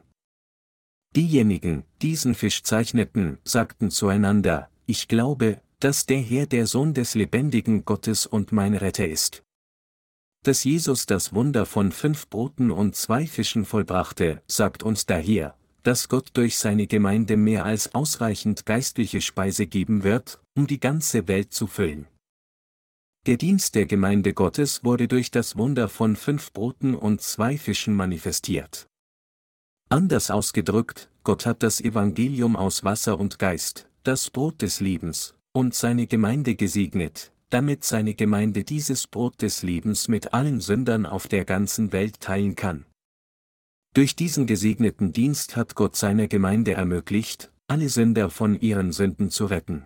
Diejenigen, 1.15 1.83
diesen 2.03 2.35
Fisch 2.35 2.61
zeichneten, 2.61 3.39
sagten 3.43 3.89
zueinander, 3.89 4.69
ich 4.85 5.07
glaube, 5.07 5.59
dass 5.79 6.05
der 6.05 6.19
Herr 6.19 6.45
der 6.45 6.67
Sohn 6.67 6.93
des 6.93 7.15
lebendigen 7.15 7.85
Gottes 7.85 8.27
und 8.27 8.51
mein 8.51 8.75
Retter 8.75 9.07
ist. 9.07 9.41
Dass 10.43 10.63
Jesus 10.63 11.07
das 11.07 11.33
Wunder 11.33 11.65
von 11.65 11.91
fünf 11.91 12.29
Broten 12.29 12.69
und 12.69 12.95
zwei 12.95 13.25
Fischen 13.25 13.65
vollbrachte, 13.65 14.43
sagt 14.45 14.83
uns 14.83 15.07
daher, 15.07 15.55
dass 15.81 16.07
Gott 16.07 16.29
durch 16.33 16.59
seine 16.59 16.85
Gemeinde 16.85 17.35
mehr 17.35 17.65
als 17.65 17.95
ausreichend 17.95 18.67
geistliche 18.67 19.21
Speise 19.21 19.65
geben 19.65 20.03
wird, 20.03 20.39
um 20.55 20.67
die 20.67 20.79
ganze 20.79 21.27
Welt 21.27 21.51
zu 21.51 21.65
füllen. 21.65 22.05
Der 23.25 23.37
Dienst 23.37 23.75
der 23.75 23.85
Gemeinde 23.85 24.33
Gottes 24.33 24.83
wurde 24.83 25.07
durch 25.07 25.29
das 25.29 25.57
Wunder 25.57 25.89
von 25.89 26.15
fünf 26.15 26.53
Broten 26.53 26.95
und 26.95 27.21
zwei 27.21 27.57
Fischen 27.57 27.93
manifestiert. 27.93 28.87
Anders 29.89 30.31
ausgedrückt, 30.31 31.09
Gott 31.23 31.45
hat 31.45 31.61
das 31.61 31.81
Evangelium 31.81 32.55
aus 32.55 32.83
Wasser 32.83 33.19
und 33.19 33.37
Geist, 33.37 33.89
das 34.03 34.29
Brot 34.29 34.61
des 34.61 34.79
Lebens, 34.79 35.35
und 35.51 35.75
seine 35.75 36.07
Gemeinde 36.07 36.55
gesegnet, 36.55 37.31
damit 37.49 37.83
seine 37.83 38.13
Gemeinde 38.13 38.63
dieses 38.63 39.07
Brot 39.07 39.41
des 39.41 39.63
Lebens 39.63 40.07
mit 40.07 40.33
allen 40.33 40.61
Sündern 40.61 41.05
auf 41.05 41.27
der 41.27 41.43
ganzen 41.43 41.91
Welt 41.91 42.19
teilen 42.21 42.55
kann. 42.55 42.85
Durch 43.93 44.15
diesen 44.15 44.45
gesegneten 44.45 45.11
Dienst 45.11 45.55
hat 45.55 45.75
Gott 45.75 45.95
seiner 45.95 46.27
Gemeinde 46.27 46.73
ermöglicht, 46.73 47.51
alle 47.67 47.89
Sünder 47.89 48.29
von 48.29 48.59
ihren 48.59 48.91
Sünden 48.91 49.29
zu 49.29 49.45
retten. 49.45 49.85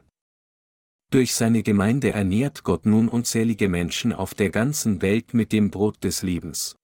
Durch 1.13 1.35
seine 1.35 1.61
Gemeinde 1.61 2.11
ernährt 2.11 2.63
Gott 2.63 2.87
nun 2.87 3.07
unzählige 3.07 3.69
Menschen 3.69 4.13
auf 4.13 4.33
der 4.33 4.49
ganzen 4.49 5.03
Welt 5.03 5.35
mit 5.35 5.51
dem 5.51 5.69
Brot 5.69 6.03
des 6.03 6.23
Lebens. 6.23 6.75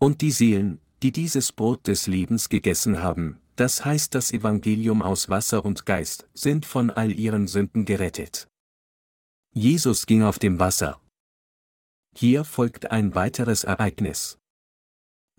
Und 0.00 0.22
die 0.22 0.30
Seelen, 0.30 0.80
die 1.02 1.12
dieses 1.12 1.52
Brot 1.52 1.86
des 1.86 2.06
Lebens 2.06 2.48
gegessen 2.48 3.02
haben, 3.02 3.38
das 3.56 3.84
heißt 3.84 4.14
das 4.14 4.32
Evangelium 4.32 5.02
aus 5.02 5.28
Wasser 5.28 5.66
und 5.66 5.84
Geist, 5.84 6.26
sind 6.32 6.64
von 6.64 6.88
all 6.88 7.12
ihren 7.12 7.46
Sünden 7.46 7.84
gerettet. 7.84 8.48
Jesus 9.52 10.06
ging 10.06 10.22
auf 10.22 10.38
dem 10.38 10.58
Wasser. 10.58 10.98
Hier 12.16 12.42
folgt 12.42 12.90
ein 12.90 13.14
weiteres 13.14 13.64
Ereignis. 13.64 14.38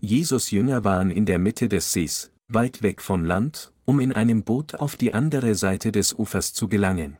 Jesus 0.00 0.52
Jünger 0.52 0.84
waren 0.84 1.10
in 1.10 1.26
der 1.26 1.40
Mitte 1.40 1.68
des 1.68 1.92
Sees, 1.92 2.30
weit 2.46 2.80
weg 2.84 3.02
vom 3.02 3.24
Land, 3.24 3.72
um 3.86 3.98
in 3.98 4.12
einem 4.12 4.44
Boot 4.44 4.76
auf 4.76 4.94
die 4.94 5.14
andere 5.14 5.56
Seite 5.56 5.90
des 5.90 6.16
Ufers 6.16 6.52
zu 6.52 6.68
gelangen. 6.68 7.18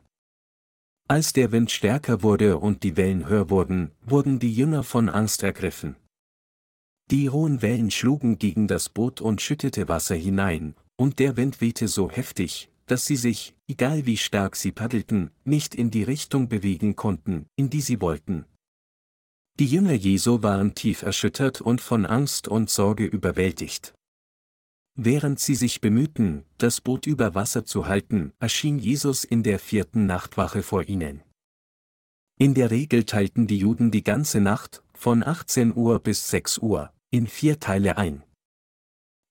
Als 1.11 1.33
der 1.33 1.53
Wind 1.53 1.71
stärker 1.71 2.23
wurde 2.23 2.59
und 2.59 2.83
die 2.83 2.99
Wellen 2.99 3.31
höher 3.31 3.49
wurden, 3.49 3.93
wurden 4.03 4.39
die 4.39 4.53
Jünger 4.53 4.83
von 4.83 5.09
Angst 5.09 5.43
ergriffen. 5.43 5.97
Die 7.11 7.31
hohen 7.31 7.63
Wellen 7.63 7.91
schlugen 7.91 8.39
gegen 8.39 8.69
das 8.69 8.91
Boot 8.91 9.23
und 9.23 9.41
schüttete 9.41 9.89
Wasser 9.89 10.17
hinein, 10.17 10.75
und 10.97 11.19
der 11.19 11.39
Wind 11.39 11.63
wehte 11.63 11.89
so 11.89 12.11
heftig, 12.11 12.69
dass 12.85 13.07
sie 13.07 13.17
sich, 13.17 13.55
egal 13.69 14.05
wie 14.05 14.19
stark 14.19 14.55
sie 14.55 14.71
paddelten, 14.71 15.31
nicht 15.45 15.75
in 15.75 15.91
die 15.91 16.03
Richtung 16.03 16.51
bewegen 16.51 16.95
konnten, 16.95 17.47
in 17.57 17.71
die 17.71 17.81
sie 17.81 18.03
wollten. 18.03 18.45
Die 19.59 19.67
Jünger 19.67 19.95
Jesu 19.95 20.43
waren 20.43 20.75
tief 20.75 21.01
erschüttert 21.01 21.63
und 21.63 21.81
von 21.81 22.05
Angst 22.05 22.49
und 22.49 22.69
Sorge 22.69 23.07
überwältigt. 23.07 23.95
Während 25.01 25.39
sie 25.39 25.55
sich 25.55 25.81
bemühten, 25.81 26.45
das 26.59 26.81
Boot 26.81 27.07
über 27.07 27.37
Wasser 27.37 27.65
zu 27.65 27.87
halten, 27.87 28.33
erschien 28.41 28.81
Jesus 28.81 29.23
in 29.23 29.45
der 29.45 29.61
vierten 29.61 30.07
Nachtwache 30.07 30.65
vor 30.65 30.89
ihnen. 30.89 31.23
In 32.37 32.53
der 32.53 32.73
Regel 32.73 33.05
teilten 33.05 33.47
die 33.47 33.59
Juden 33.59 33.93
die 33.93 34.03
ganze 34.03 34.41
Nacht, 34.41 34.83
von 34.95 35.23
18 35.23 35.77
Uhr 35.77 36.01
bis 36.01 36.29
6 36.31 36.59
Uhr, 36.59 36.93
in 37.11 37.29
vier 37.29 37.61
Teile 37.61 37.97
ein. 37.97 38.25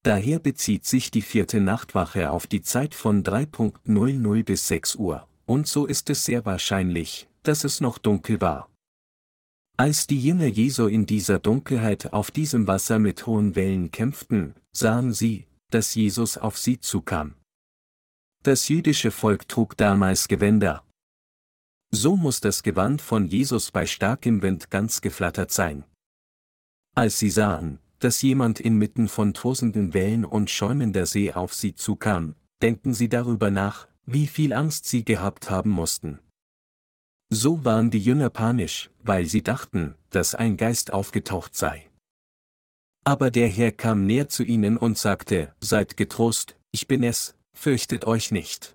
Daher 0.04 0.38
bezieht 0.38 0.86
sich 0.86 1.10
die 1.10 1.20
vierte 1.20 1.60
Nachtwache 1.60 2.30
auf 2.30 2.46
die 2.46 2.62
Zeit 2.62 2.94
von 2.94 3.22
3.00 3.22 4.44
bis 4.44 4.68
6 4.68 4.94
Uhr, 4.94 5.28
und 5.44 5.66
so 5.66 5.84
ist 5.84 6.08
es 6.08 6.24
sehr 6.24 6.46
wahrscheinlich, 6.46 7.28
dass 7.42 7.64
es 7.64 7.82
noch 7.82 7.98
dunkel 7.98 8.40
war. 8.40 8.70
Als 9.76 10.06
die 10.06 10.18
Jünger 10.18 10.46
Jesu 10.46 10.86
in 10.86 11.04
dieser 11.04 11.38
Dunkelheit 11.38 12.14
auf 12.14 12.30
diesem 12.30 12.66
Wasser 12.66 12.98
mit 12.98 13.26
hohen 13.26 13.54
Wellen 13.54 13.90
kämpften, 13.90 14.54
sahen 14.72 15.12
sie, 15.12 15.44
dass 15.70 15.94
Jesus 15.94 16.38
auf 16.38 16.58
sie 16.58 16.80
zukam. 16.80 17.34
Das 18.42 18.68
jüdische 18.68 19.10
Volk 19.10 19.48
trug 19.48 19.76
damals 19.76 20.28
Gewänder. 20.28 20.84
So 21.90 22.16
muss 22.16 22.40
das 22.40 22.62
Gewand 22.62 23.00
von 23.02 23.26
Jesus 23.26 23.70
bei 23.70 23.86
starkem 23.86 24.42
Wind 24.42 24.70
ganz 24.70 25.00
geflattert 25.00 25.50
sein. 25.50 25.84
Als 26.94 27.18
sie 27.18 27.30
sahen, 27.30 27.78
dass 27.98 28.22
jemand 28.22 28.60
inmitten 28.60 29.08
von 29.08 29.34
tosenden 29.34 29.94
Wellen 29.94 30.24
und 30.24 30.50
schäumender 30.50 31.06
See 31.06 31.32
auf 31.32 31.54
sie 31.54 31.74
zukam, 31.74 32.36
denken 32.62 32.94
sie 32.94 33.08
darüber 33.08 33.50
nach, 33.50 33.88
wie 34.06 34.26
viel 34.26 34.52
Angst 34.52 34.86
sie 34.86 35.04
gehabt 35.04 35.50
haben 35.50 35.70
mussten. 35.70 36.20
So 37.30 37.64
waren 37.64 37.90
die 37.90 37.98
Jünger 37.98 38.30
panisch, 38.30 38.90
weil 39.02 39.26
sie 39.26 39.42
dachten, 39.42 39.94
dass 40.10 40.34
ein 40.34 40.56
Geist 40.56 40.92
aufgetaucht 40.92 41.54
sei. 41.54 41.88
Aber 43.04 43.30
der 43.30 43.48
Herr 43.48 43.72
kam 43.72 44.06
näher 44.06 44.28
zu 44.28 44.42
ihnen 44.42 44.76
und 44.76 44.98
sagte, 44.98 45.54
Seid 45.60 45.96
getrost, 45.96 46.56
ich 46.70 46.86
bin 46.86 47.02
es, 47.02 47.34
fürchtet 47.54 48.06
euch 48.06 48.30
nicht. 48.30 48.74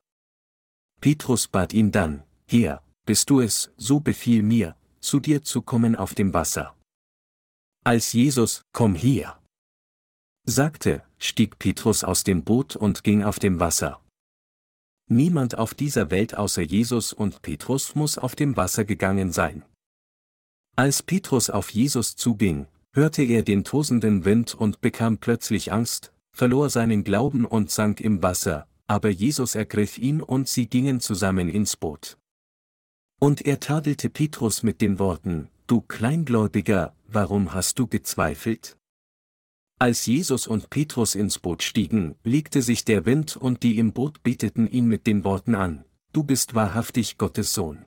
Petrus 1.01 1.47
bat 1.47 1.73
ihn 1.73 1.91
dann, 1.91 2.23
Herr, 2.47 2.81
bist 3.05 3.29
du 3.29 3.41
es, 3.41 3.71
so 3.77 3.99
befiehl 3.99 4.41
mir, 4.41 4.75
zu 5.01 5.19
dir 5.19 5.43
zu 5.43 5.61
kommen 5.61 5.95
auf 5.95 6.15
dem 6.15 6.33
Wasser. 6.33 6.75
Als 7.83 8.13
Jesus, 8.13 8.61
komm 8.71 8.95
hier, 8.95 9.37
sagte, 10.45 11.03
stieg 11.17 11.57
Petrus 11.59 12.03
aus 12.03 12.23
dem 12.23 12.43
Boot 12.43 12.75
und 12.75 13.03
ging 13.03 13.23
auf 13.23 13.39
dem 13.39 13.59
Wasser. 13.59 14.01
Niemand 15.09 15.57
auf 15.57 15.73
dieser 15.73 16.11
Welt 16.11 16.35
außer 16.35 16.61
Jesus 16.61 17.13
und 17.13 17.41
Petrus 17.41 17.95
muss 17.95 18.17
auf 18.17 18.35
dem 18.35 18.55
Wasser 18.57 18.85
gegangen 18.85 19.31
sein. 19.31 19.63
Als 20.75 21.03
Petrus 21.03 21.49
auf 21.49 21.69
Jesus 21.69 22.15
zuging, 22.15 22.67
hörte 22.93 23.23
er 23.23 23.41
den 23.43 23.63
tosenden 23.63 24.23
Wind 24.23 24.53
und 24.53 24.81
bekam 24.81 25.17
plötzlich 25.17 25.71
Angst, 25.73 26.13
verlor 26.31 26.69
seinen 26.69 27.03
Glauben 27.03 27.45
und 27.45 27.71
sank 27.71 27.99
im 27.99 28.21
Wasser, 28.21 28.67
aber 28.87 29.09
Jesus 29.09 29.55
ergriff 29.55 29.97
ihn 29.97 30.21
und 30.21 30.47
sie 30.47 30.67
gingen 30.67 30.99
zusammen 30.99 31.49
ins 31.49 31.75
Boot. 31.75 32.17
Und 33.19 33.45
er 33.45 33.59
tadelte 33.59 34.09
Petrus 34.09 34.63
mit 34.63 34.81
den 34.81 34.99
Worten, 34.99 35.49
Du 35.65 35.81
Kleingläubiger, 35.81 36.93
warum 37.07 37.53
hast 37.53 37.79
du 37.79 37.87
gezweifelt? 37.87 38.77
Als 39.79 40.05
Jesus 40.05 40.45
und 40.45 40.69
Petrus 40.69 41.15
ins 41.15 41.39
Boot 41.39 41.63
stiegen, 41.63 42.15
legte 42.23 42.61
sich 42.61 42.85
der 42.85 43.05
Wind 43.05 43.37
und 43.37 43.63
die 43.63 43.79
im 43.79 43.93
Boot 43.93 44.23
beteten 44.23 44.67
ihn 44.67 44.87
mit 44.87 45.07
den 45.07 45.23
Worten 45.23 45.55
an, 45.55 45.85
Du 46.11 46.23
bist 46.23 46.53
wahrhaftig 46.53 47.17
Gottes 47.17 47.53
Sohn. 47.53 47.85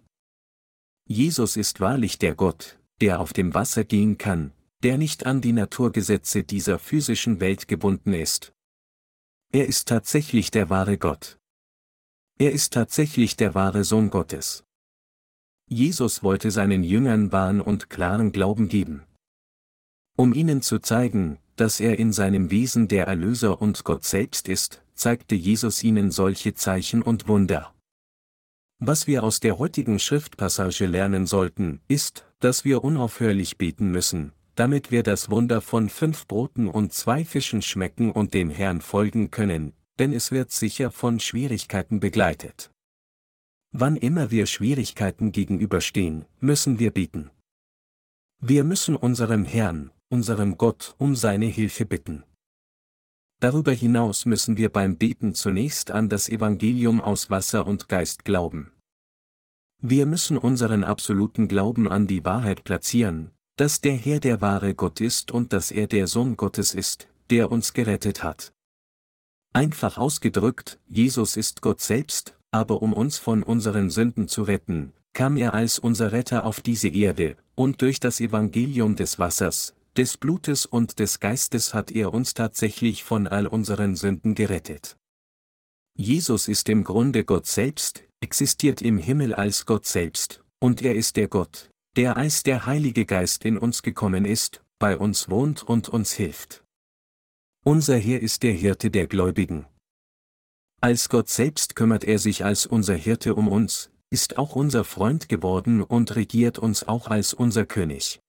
Jesus 1.07 1.57
ist 1.57 1.79
wahrlich 1.81 2.19
der 2.19 2.35
Gott, 2.35 2.79
der 3.01 3.21
auf 3.21 3.33
dem 3.33 3.55
Wasser 3.55 3.85
gehen 3.85 4.19
kann, 4.19 4.53
der 4.83 4.99
nicht 4.99 5.27
an 5.27 5.41
die 5.41 5.53
Naturgesetze 5.53 6.45
dieser 6.45 6.79
physischen 6.79 7.41
Welt 7.41 7.69
gebunden 7.69 8.13
ist. 8.13 8.53
Er 9.53 9.67
ist 9.67 9.89
tatsächlich 9.89 10.51
der 10.51 10.71
wahre 10.71 10.99
Gott. 10.99 11.39
Er 12.39 12.53
ist 12.53 12.73
tatsächlich 12.73 13.37
der 13.37 13.55
wahre 13.55 13.85
Sohn 13.85 14.11
Gottes. 14.11 14.65
Jesus 15.69 16.23
wollte 16.23 16.51
seinen 16.51 16.85
Jüngern 16.85 17.33
wahren 17.33 17.61
und 17.61 17.91
klaren 17.91 18.33
Glauben 18.33 18.69
geben. 18.69 19.05
Um 20.17 20.35
ihnen 20.35 20.63
zu 20.63 20.79
zeigen, 20.79 21.39
dass 21.57 21.81
er 21.81 21.99
in 21.99 22.13
seinem 22.13 22.51
Wesen 22.51 22.89
der 22.89 23.07
Erlöser 23.07 23.61
und 23.61 23.85
Gott 23.85 24.05
selbst 24.05 24.49
ist, 24.49 24.83
zeigte 24.95 25.35
Jesus 25.35 25.83
ihnen 25.83 26.11
solche 26.11 26.55
Zeichen 26.55 27.03
und 27.03 27.29
Wunder. 27.29 27.75
Was 28.79 29.07
wir 29.07 29.23
aus 29.23 29.41
der 29.41 29.59
heutigen 29.59 29.99
Schriftpassage 29.99 30.87
lernen 30.87 31.27
sollten, 31.27 31.81
ist, 31.89 32.27
dass 32.41 32.65
wir 32.65 32.85
unaufhörlich 32.85 33.57
beten 33.57 33.91
müssen, 33.91 34.33
damit 34.57 34.91
wir 34.91 35.03
das 35.03 35.31
Wunder 35.31 35.61
von 35.61 35.89
fünf 35.89 36.27
Broten 36.27 36.67
und 36.69 36.93
zwei 36.93 37.25
Fischen 37.25 37.63
schmecken 37.63 38.11
und 38.11 38.35
dem 38.35 38.51
Herrn 38.51 38.81
folgen 38.81 39.31
können, 39.31 39.75
denn 39.99 40.13
es 40.13 40.33
wird 40.33 40.51
sicher 40.51 40.91
von 40.91 41.21
Schwierigkeiten 41.21 42.01
begleitet. 42.01 42.71
Wann 43.73 43.97
immer 43.97 44.31
wir 44.31 44.47
Schwierigkeiten 44.47 45.33
gegenüberstehen, 45.33 46.25
müssen 46.41 46.79
wir 46.79 46.91
beten. 46.91 47.31
Wir 48.41 48.65
müssen 48.65 48.97
unserem 48.97 49.45
Herrn, 49.45 49.91
unserem 50.09 50.57
Gott, 50.57 50.95
um 50.99 51.15
seine 51.15 51.47
Hilfe 51.47 51.85
bitten. 51.85 52.25
Darüber 53.41 53.73
hinaus 53.73 54.25
müssen 54.25 54.57
wir 54.57 54.71
beim 54.71 54.97
Beten 54.97 55.35
zunächst 55.35 55.91
an 55.91 56.09
das 56.09 56.31
Evangelium 56.31 57.03
aus 57.03 57.29
Wasser 57.29 57.67
und 57.67 57.89
Geist 57.89 58.25
glauben. 58.25 58.73
Wir 59.83 60.07
müssen 60.07 60.39
unseren 60.39 60.85
absoluten 60.85 61.47
Glauben 61.47 61.87
an 61.87 62.07
die 62.07 62.25
Wahrheit 62.25 62.65
platzieren, 62.65 63.33
dass 63.57 63.81
der 63.81 63.95
Herr 63.95 64.21
der 64.21 64.41
wahre 64.43 64.75
Gott 64.75 65.01
ist 65.01 65.31
und 65.31 65.53
dass 65.53 65.71
er 65.71 65.87
der 65.87 66.07
Sohn 66.07 66.37
Gottes 66.37 66.75
ist, 66.75 67.09
der 67.31 67.51
uns 67.51 67.73
gerettet 67.73 68.23
hat. 68.23 68.53
Einfach 69.55 69.97
ausgedrückt, 69.97 70.79
Jesus 70.87 71.39
ist 71.39 71.63
Gott 71.63 71.81
selbst, 71.81 72.37
aber 72.51 72.83
um 72.83 72.93
uns 72.93 73.17
von 73.17 73.43
unseren 73.43 73.89
Sünden 73.89 74.29
zu 74.29 74.43
retten, 74.43 74.93
kam 75.15 75.39
er 75.39 75.55
als 75.55 75.79
unser 75.79 76.13
Retter 76.13 76.45
auf 76.45 76.61
diese 76.61 76.89
Erde, 76.89 77.37
und 77.55 77.81
durch 77.81 77.99
das 77.99 78.21
Evangelium 78.21 78.97
des 78.97 79.19
Wassers, 79.19 79.75
des 79.97 80.19
Blutes 80.19 80.67
und 80.67 80.99
des 80.99 81.21
Geistes 81.21 81.73
hat 81.73 81.91
er 81.91 82.13
uns 82.13 82.35
tatsächlich 82.35 83.03
von 83.03 83.27
all 83.27 83.47
unseren 83.47 83.97
Sünden 83.97 84.35
gerettet. 84.35 84.99
Jesus 85.97 86.49
ist 86.49 86.69
im 86.69 86.85
Grunde 86.85 87.25
Gott 87.25 87.47
selbst, 87.47 88.03
existiert 88.21 88.83
im 88.83 88.99
Himmel 88.99 89.33
als 89.33 89.65
Gott 89.65 89.87
selbst, 89.87 90.45
und 90.59 90.83
er 90.83 90.95
ist 90.95 91.17
der 91.17 91.29
Gott, 91.29 91.71
der 91.97 92.19
als 92.19 92.43
der 92.43 92.67
Heilige 92.67 93.07
Geist 93.07 93.45
in 93.45 93.57
uns 93.57 93.83
gekommen 93.83 94.27
ist, 94.27 94.63
bei 94.79 94.99
uns 94.99 95.31
wohnt 95.31 95.63
und 95.63 95.89
uns 95.89 96.13
hilft. 96.13 96.63
Unser 97.65 97.97
Herr 97.97 98.21
ist 98.21 98.43
der 98.43 98.53
Hirte 98.53 98.91
der 98.91 99.07
Gläubigen. 99.07 99.67
Als 100.83 101.09
Gott 101.09 101.31
selbst 101.31 101.75
kümmert 101.75 102.05
er 102.05 102.19
sich 102.19 102.45
als 102.45 102.67
unser 102.67 102.95
Hirte 102.95 103.35
um 103.35 103.49
uns, 103.49 103.91
ist 104.11 104.37
auch 104.37 104.55
unser 104.55 104.85
Freund 104.85 105.29
geworden 105.29 105.83
und 105.83 106.15
regiert 106.15 106.59
uns 106.59 106.87
auch 106.87 107.09
als 107.09 107.33
unser 107.33 107.65
König. 107.65 108.21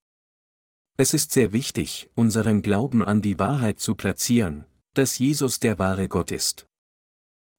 Es 0.95 1.13
ist 1.13 1.31
sehr 1.31 1.51
wichtig, 1.51 2.09
unseren 2.15 2.61
Glauben 2.61 3.03
an 3.03 3.21
die 3.21 3.37
Wahrheit 3.37 3.79
zu 3.79 3.95
platzieren, 3.95 4.65
dass 4.93 5.19
Jesus 5.19 5.59
der 5.59 5.77
wahre 5.77 6.07
Gott 6.07 6.31
ist. 6.31 6.65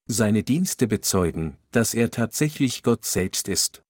Seine 0.07 0.43
Dienste 0.43 0.89
bezeugen, 0.89 1.59
dass 1.71 1.93
er 1.93 2.11
tatsächlich 2.11 2.83
Gott 2.83 3.05
selbst 3.05 3.47
ist, 3.47 3.85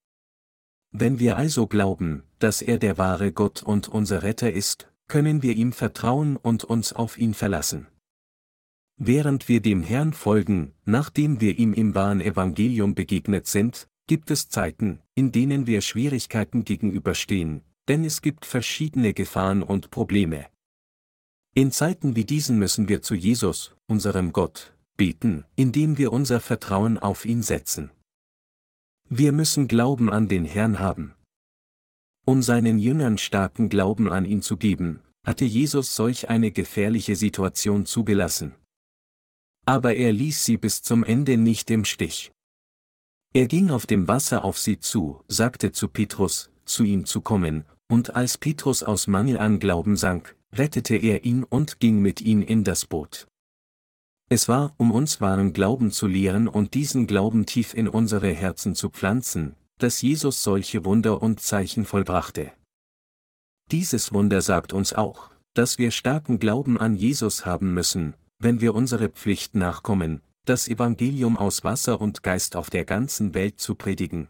wenn 1.00 1.18
wir 1.18 1.36
also 1.36 1.66
glauben, 1.66 2.22
dass 2.38 2.62
er 2.62 2.78
der 2.78 2.98
wahre 2.98 3.32
Gott 3.32 3.62
und 3.62 3.88
unser 3.88 4.22
Retter 4.22 4.52
ist, 4.52 4.90
können 5.06 5.42
wir 5.42 5.56
ihm 5.56 5.72
vertrauen 5.72 6.36
und 6.36 6.64
uns 6.64 6.92
auf 6.92 7.18
ihn 7.18 7.34
verlassen. 7.34 7.86
Während 8.96 9.48
wir 9.48 9.60
dem 9.60 9.82
Herrn 9.82 10.12
folgen, 10.12 10.74
nachdem 10.84 11.40
wir 11.40 11.58
ihm 11.58 11.72
im 11.72 11.94
wahren 11.94 12.20
Evangelium 12.20 12.94
begegnet 12.94 13.46
sind, 13.46 13.88
gibt 14.08 14.30
es 14.30 14.48
Zeiten, 14.48 15.00
in 15.14 15.30
denen 15.30 15.66
wir 15.66 15.82
Schwierigkeiten 15.82 16.64
gegenüberstehen, 16.64 17.62
denn 17.86 18.04
es 18.04 18.22
gibt 18.22 18.44
verschiedene 18.44 19.14
Gefahren 19.14 19.62
und 19.62 19.90
Probleme. 19.90 20.46
In 21.54 21.70
Zeiten 21.70 22.16
wie 22.16 22.24
diesen 22.24 22.58
müssen 22.58 22.88
wir 22.88 23.02
zu 23.02 23.14
Jesus, 23.14 23.74
unserem 23.86 24.32
Gott, 24.32 24.74
beten, 24.96 25.44
indem 25.56 25.96
wir 25.96 26.12
unser 26.12 26.40
Vertrauen 26.40 26.98
auf 26.98 27.24
ihn 27.24 27.42
setzen. 27.42 27.90
Wir 29.10 29.32
müssen 29.32 29.68
Glauben 29.68 30.10
an 30.10 30.28
den 30.28 30.44
Herrn 30.44 30.80
haben. 30.80 31.14
Um 32.26 32.42
seinen 32.42 32.78
Jüngern 32.78 33.16
starken 33.16 33.70
Glauben 33.70 34.12
an 34.12 34.26
ihn 34.26 34.42
zu 34.42 34.58
geben, 34.58 35.00
hatte 35.24 35.46
Jesus 35.46 35.96
solch 35.96 36.28
eine 36.28 36.50
gefährliche 36.50 37.16
Situation 37.16 37.86
zugelassen. 37.86 38.54
Aber 39.64 39.94
er 39.94 40.12
ließ 40.12 40.44
sie 40.44 40.58
bis 40.58 40.82
zum 40.82 41.04
Ende 41.04 41.38
nicht 41.38 41.70
im 41.70 41.86
Stich. 41.86 42.32
Er 43.32 43.46
ging 43.46 43.70
auf 43.70 43.86
dem 43.86 44.08
Wasser 44.08 44.44
auf 44.44 44.58
sie 44.58 44.78
zu, 44.78 45.22
sagte 45.26 45.72
zu 45.72 45.88
Petrus, 45.88 46.50
zu 46.66 46.84
ihm 46.84 47.06
zu 47.06 47.22
kommen, 47.22 47.64
und 47.90 48.14
als 48.14 48.36
Petrus 48.36 48.82
aus 48.82 49.06
Mangel 49.06 49.38
an 49.38 49.58
Glauben 49.58 49.96
sank, 49.96 50.36
rettete 50.52 50.96
er 50.96 51.24
ihn 51.24 51.44
und 51.44 51.80
ging 51.80 52.02
mit 52.02 52.20
ihm 52.20 52.42
in 52.42 52.62
das 52.62 52.84
Boot. 52.84 53.26
Es 54.30 54.48
war, 54.48 54.74
um 54.76 54.90
uns 54.90 55.20
wahren 55.20 55.54
Glauben 55.54 55.90
zu 55.90 56.06
lehren 56.06 56.48
und 56.48 56.74
diesen 56.74 57.06
Glauben 57.06 57.46
tief 57.46 57.72
in 57.72 57.88
unsere 57.88 58.30
Herzen 58.30 58.74
zu 58.74 58.90
pflanzen, 58.90 59.56
dass 59.78 60.02
Jesus 60.02 60.42
solche 60.42 60.84
Wunder 60.84 61.22
und 61.22 61.40
Zeichen 61.40 61.86
vollbrachte. 61.86 62.52
Dieses 63.70 64.12
Wunder 64.12 64.42
sagt 64.42 64.72
uns 64.72 64.92
auch, 64.92 65.30
dass 65.54 65.78
wir 65.78 65.90
starken 65.90 66.38
Glauben 66.38 66.78
an 66.78 66.94
Jesus 66.94 67.46
haben 67.46 67.72
müssen, 67.72 68.14
wenn 68.38 68.60
wir 68.60 68.74
unsere 68.74 69.08
Pflicht 69.08 69.54
nachkommen, 69.54 70.20
das 70.44 70.68
Evangelium 70.68 71.36
aus 71.36 71.64
Wasser 71.64 72.00
und 72.00 72.22
Geist 72.22 72.54
auf 72.54 72.70
der 72.70 72.84
ganzen 72.84 73.34
Welt 73.34 73.60
zu 73.60 73.74
predigen. 73.74 74.28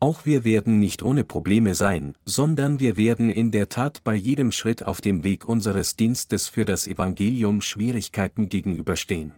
Auch 0.00 0.24
wir 0.26 0.44
werden 0.44 0.78
nicht 0.78 1.02
ohne 1.02 1.24
Probleme 1.24 1.74
sein, 1.74 2.14
sondern 2.24 2.78
wir 2.78 2.96
werden 2.96 3.30
in 3.30 3.50
der 3.50 3.68
Tat 3.68 4.04
bei 4.04 4.14
jedem 4.14 4.52
Schritt 4.52 4.84
auf 4.84 5.00
dem 5.00 5.24
Weg 5.24 5.48
unseres 5.48 5.96
Dienstes 5.96 6.46
für 6.46 6.64
das 6.64 6.86
Evangelium 6.86 7.60
Schwierigkeiten 7.60 8.48
gegenüberstehen. 8.48 9.32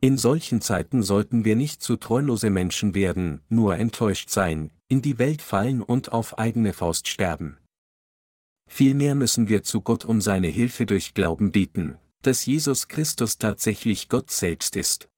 In 0.00 0.16
solchen 0.16 0.62
Zeiten 0.62 1.02
sollten 1.02 1.44
wir 1.44 1.54
nicht 1.54 1.82
zu 1.82 1.96
treulose 1.96 2.50
Menschen 2.50 2.94
werden, 2.94 3.42
nur 3.50 3.76
enttäuscht 3.76 4.30
sein, 4.30 4.70
in 4.88 5.02
die 5.02 5.18
Welt 5.18 5.42
fallen 5.42 5.82
und 5.82 6.12
auf 6.12 6.38
eigene 6.38 6.72
Faust 6.72 7.06
sterben. 7.06 7.58
Vielmehr 8.68 9.14
müssen 9.14 9.50
wir 9.50 9.62
zu 9.62 9.82
Gott 9.82 10.06
um 10.06 10.22
seine 10.22 10.48
Hilfe 10.48 10.86
durch 10.86 11.12
Glauben 11.12 11.52
bieten, 11.52 11.98
dass 12.22 12.46
Jesus 12.46 12.88
Christus 12.88 13.36
tatsächlich 13.36 14.08
Gott 14.08 14.30
selbst 14.30 14.76
ist. 14.76 15.11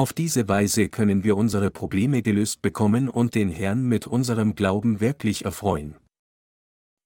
Auf 0.00 0.14
diese 0.14 0.48
Weise 0.48 0.88
können 0.88 1.24
wir 1.24 1.36
unsere 1.36 1.70
Probleme 1.70 2.22
gelöst 2.22 2.62
bekommen 2.62 3.10
und 3.10 3.34
den 3.34 3.50
Herrn 3.50 3.82
mit 3.82 4.06
unserem 4.06 4.54
Glauben 4.54 5.00
wirklich 5.00 5.44
erfreuen. 5.44 5.94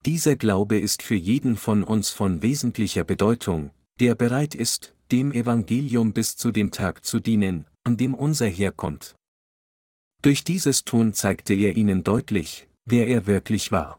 Dieser 0.07 0.37
Glaube 0.37 0.79
ist 0.79 1.03
für 1.03 1.17
jeden 1.17 1.57
von 1.57 1.83
uns 1.83 2.11
von 2.11 2.41
wesentlicher 2.41 3.03
Bedeutung, 3.03 3.73
der 3.99 4.15
bereit 4.15 4.55
ist, 4.55 4.95
dem 5.11 5.33
Evangelium 5.33 6.13
bis 6.13 6.37
zu 6.37 6.53
dem 6.53 6.71
Tag 6.71 7.05
zu 7.05 7.19
dienen, 7.19 7.67
an 7.83 7.97
dem 7.97 8.15
unser 8.15 8.47
Herr 8.47 8.71
kommt. 8.71 9.17
Durch 10.23 10.45
dieses 10.45 10.85
Tun 10.85 11.15
zeigte 11.15 11.53
er 11.53 11.77
ihnen 11.77 12.05
deutlich, 12.05 12.69
wer 12.85 13.09
er 13.09 13.27
wirklich 13.27 13.73
war. 13.73 13.99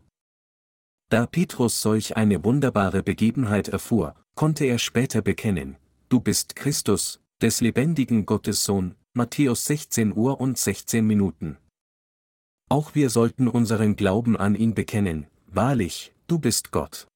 Da 1.10 1.28
Petrus 1.28 1.82
solch 1.82 2.16
eine 2.16 2.46
wunderbare 2.46 3.04
Begebenheit 3.04 3.68
erfuhr, 3.68 4.16
konnte 4.36 4.64
er 4.64 4.80
später 4.80 5.22
bekennen, 5.22 5.76
Du 6.08 6.22
bist 6.22 6.56
Christus, 6.56 7.20
des 7.46 7.62
lebendigen 7.62 8.26
Gottes 8.26 8.64
Sohn, 8.64 8.96
Matthäus 9.14 9.66
16 9.66 10.18
Uhr 10.18 10.42
und 10.42 10.58
16 10.58 11.06
Minuten. 11.06 11.60
Auch 12.70 12.96
wir 12.96 13.12
sollten 13.12 13.48
unseren 13.48 13.96
Glauben 13.96 14.36
an 14.36 14.56
ihn 14.56 14.74
bekennen, 14.74 15.28
wahrlich, 15.46 16.16
du 16.26 16.40
bist 16.40 16.72
Gott. 16.72 17.08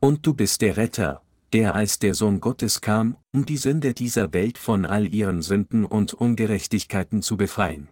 Und 0.00 0.26
du 0.26 0.32
bist 0.32 0.62
der 0.62 0.78
Retter, 0.78 1.22
der 1.52 1.74
als 1.74 1.98
der 1.98 2.14
Sohn 2.14 2.40
Gottes 2.40 2.80
kam, 2.80 3.18
um 3.34 3.44
die 3.44 3.58
Sünde 3.58 3.92
dieser 3.92 4.32
Welt 4.32 4.56
von 4.56 4.86
all 4.86 5.12
ihren 5.12 5.42
Sünden 5.42 5.84
und 5.84 6.14
Ungerechtigkeiten 6.14 7.20
zu 7.20 7.36
befreien. 7.36 7.90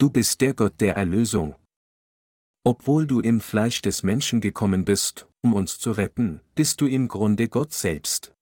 Du 0.00 0.10
bist 0.10 0.40
der 0.40 0.54
Gott 0.54 0.80
der 0.80 0.96
Erlösung. 0.96 1.54
Obwohl 2.64 3.06
du 3.06 3.20
im 3.20 3.40
Fleisch 3.40 3.82
des 3.82 4.02
Menschen 4.02 4.40
gekommen 4.40 4.84
bist, 4.84 5.28
um 5.42 5.54
uns 5.54 5.78
zu 5.78 5.92
retten, 5.92 6.40
bist 6.56 6.80
du 6.80 6.88
im 6.88 7.06
Grunde 7.06 7.48
Gott 7.48 7.72
selbst. 7.72 8.33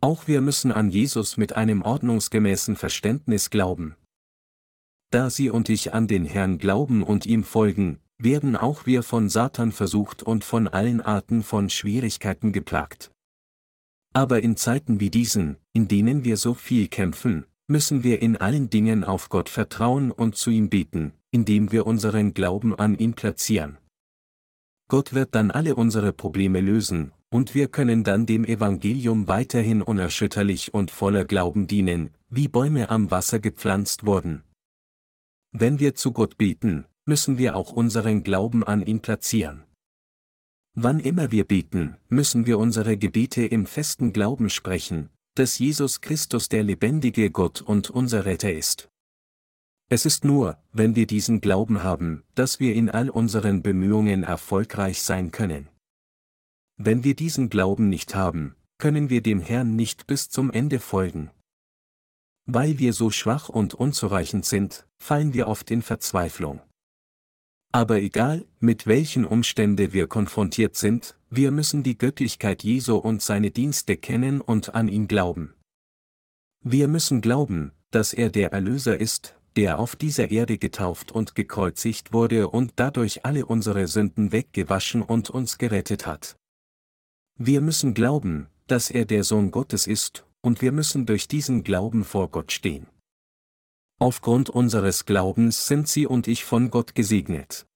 Auch 0.00 0.28
wir 0.28 0.40
müssen 0.40 0.72
an 0.72 0.90
Jesus 0.90 1.36
mit 1.36 1.54
einem 1.54 1.82
ordnungsgemäßen 1.82 2.76
Verständnis 2.76 3.50
glauben. 3.50 3.96
Da 5.10 5.30
Sie 5.30 5.50
und 5.50 5.68
ich 5.68 5.94
an 5.94 6.08
den 6.08 6.24
Herrn 6.24 6.58
glauben 6.58 7.02
und 7.02 7.26
ihm 7.26 7.44
folgen, 7.44 7.98
werden 8.18 8.56
auch 8.56 8.86
wir 8.86 9.02
von 9.02 9.28
Satan 9.28 9.72
versucht 9.72 10.22
und 10.22 10.44
von 10.44 10.68
allen 10.68 11.00
Arten 11.00 11.42
von 11.42 11.70
Schwierigkeiten 11.70 12.52
geplagt. 12.52 13.10
Aber 14.12 14.42
in 14.42 14.56
Zeiten 14.56 15.00
wie 15.00 15.10
diesen, 15.10 15.56
in 15.72 15.88
denen 15.88 16.24
wir 16.24 16.36
so 16.36 16.54
viel 16.54 16.88
kämpfen, 16.88 17.46
müssen 17.68 18.02
wir 18.02 18.22
in 18.22 18.36
allen 18.36 18.70
Dingen 18.70 19.04
auf 19.04 19.28
Gott 19.28 19.48
vertrauen 19.48 20.10
und 20.10 20.36
zu 20.36 20.50
ihm 20.50 20.70
beten, 20.70 21.12
indem 21.30 21.72
wir 21.72 21.86
unseren 21.86 22.32
Glauben 22.32 22.74
an 22.74 22.96
ihn 22.96 23.14
platzieren. 23.14 23.78
Gott 24.88 25.14
wird 25.14 25.34
dann 25.34 25.50
alle 25.50 25.74
unsere 25.74 26.12
Probleme 26.12 26.60
lösen, 26.60 27.12
und 27.30 27.54
wir 27.54 27.68
können 27.68 28.04
dann 28.04 28.26
dem 28.26 28.44
Evangelium 28.44 29.28
weiterhin 29.28 29.82
unerschütterlich 29.82 30.72
und 30.72 30.90
voller 30.90 31.24
Glauben 31.24 31.66
dienen, 31.66 32.10
wie 32.28 32.48
Bäume 32.48 32.90
am 32.90 33.10
Wasser 33.10 33.40
gepflanzt 33.40 34.06
wurden. 34.06 34.42
Wenn 35.52 35.80
wir 35.80 35.94
zu 35.94 36.12
Gott 36.12 36.36
beten, 36.38 36.86
müssen 37.04 37.38
wir 37.38 37.56
auch 37.56 37.72
unseren 37.72 38.22
Glauben 38.22 38.64
an 38.64 38.84
ihn 38.84 39.00
platzieren. 39.00 39.64
Wann 40.74 41.00
immer 41.00 41.30
wir 41.32 41.44
beten, 41.44 41.96
müssen 42.08 42.46
wir 42.46 42.58
unsere 42.58 42.98
Gebete 42.98 43.46
im 43.46 43.64
festen 43.64 44.12
Glauben 44.12 44.50
sprechen, 44.50 45.08
dass 45.34 45.58
Jesus 45.58 46.00
Christus 46.00 46.48
der 46.48 46.62
lebendige 46.62 47.30
Gott 47.30 47.62
und 47.62 47.90
unser 47.90 48.24
Retter 48.24 48.52
ist. 48.52 48.88
Es 49.88 50.04
ist 50.04 50.24
nur, 50.24 50.58
wenn 50.72 50.96
wir 50.96 51.06
diesen 51.06 51.40
Glauben 51.40 51.82
haben, 51.82 52.24
dass 52.34 52.58
wir 52.58 52.74
in 52.74 52.90
all 52.90 53.08
unseren 53.08 53.62
Bemühungen 53.62 54.24
erfolgreich 54.24 55.00
sein 55.00 55.30
können. 55.30 55.68
Wenn 56.78 57.04
wir 57.04 57.16
diesen 57.16 57.48
Glauben 57.48 57.88
nicht 57.88 58.14
haben, 58.14 58.54
können 58.78 59.08
wir 59.08 59.22
dem 59.22 59.40
Herrn 59.40 59.76
nicht 59.76 60.06
bis 60.06 60.28
zum 60.28 60.50
Ende 60.50 60.78
folgen. 60.78 61.30
Weil 62.44 62.78
wir 62.78 62.92
so 62.92 63.10
schwach 63.10 63.48
und 63.48 63.74
unzureichend 63.74 64.44
sind, 64.44 64.86
fallen 64.98 65.32
wir 65.32 65.48
oft 65.48 65.70
in 65.70 65.82
Verzweiflung. 65.82 66.60
Aber 67.72 68.00
egal, 68.00 68.46
mit 68.60 68.86
welchen 68.86 69.24
Umständen 69.24 69.92
wir 69.92 70.06
konfrontiert 70.06 70.76
sind, 70.76 71.18
wir 71.30 71.50
müssen 71.50 71.82
die 71.82 71.98
Göttlichkeit 71.98 72.62
Jesu 72.62 72.96
und 72.96 73.22
seine 73.22 73.50
Dienste 73.50 73.96
kennen 73.96 74.40
und 74.40 74.74
an 74.74 74.88
ihn 74.88 75.08
glauben. 75.08 75.54
Wir 76.62 76.88
müssen 76.88 77.20
glauben, 77.20 77.72
dass 77.90 78.12
er 78.12 78.30
der 78.30 78.52
Erlöser 78.52 78.98
ist, 78.98 79.34
der 79.56 79.78
auf 79.78 79.96
dieser 79.96 80.30
Erde 80.30 80.58
getauft 80.58 81.10
und 81.10 81.34
gekreuzigt 81.34 82.12
wurde 82.12 82.48
und 82.48 82.74
dadurch 82.76 83.24
alle 83.24 83.46
unsere 83.46 83.86
Sünden 83.86 84.30
weggewaschen 84.30 85.02
und 85.02 85.30
uns 85.30 85.58
gerettet 85.58 86.06
hat. 86.06 86.36
Wir 87.38 87.60
müssen 87.60 87.92
glauben, 87.92 88.48
dass 88.66 88.90
er 88.90 89.04
der 89.04 89.22
Sohn 89.22 89.50
Gottes 89.50 89.86
ist, 89.86 90.24
und 90.40 90.62
wir 90.62 90.72
müssen 90.72 91.04
durch 91.04 91.28
diesen 91.28 91.64
Glauben 91.64 92.02
vor 92.04 92.30
Gott 92.30 92.50
stehen. 92.50 92.86
Aufgrund 93.98 94.48
unseres 94.48 95.04
Glaubens 95.04 95.66
sind 95.66 95.86
Sie 95.86 96.06
und 96.06 96.28
ich 96.28 96.44
von 96.44 96.70
Gott 96.70 96.94
gesegnet. 96.94 97.66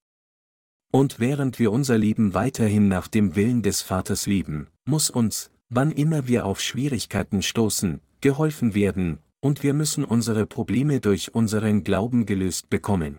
Und 0.92 1.20
während 1.20 1.58
wir 1.58 1.72
unser 1.72 1.98
Leben 1.98 2.32
weiterhin 2.32 2.88
nach 2.88 3.06
dem 3.06 3.36
Willen 3.36 3.62
des 3.62 3.82
Vaters 3.82 4.26
lieben, 4.26 4.68
muss 4.86 5.10
uns, 5.10 5.50
wann 5.68 5.92
immer 5.92 6.26
wir 6.26 6.46
auf 6.46 6.60
Schwierigkeiten 6.60 7.42
stoßen, 7.42 8.00
geholfen 8.22 8.74
werden, 8.74 9.18
und 9.40 9.62
wir 9.62 9.74
müssen 9.74 10.04
unsere 10.04 10.46
Probleme 10.46 11.00
durch 11.00 11.34
unseren 11.34 11.84
Glauben 11.84 12.24
gelöst 12.24 12.70
bekommen. 12.70 13.18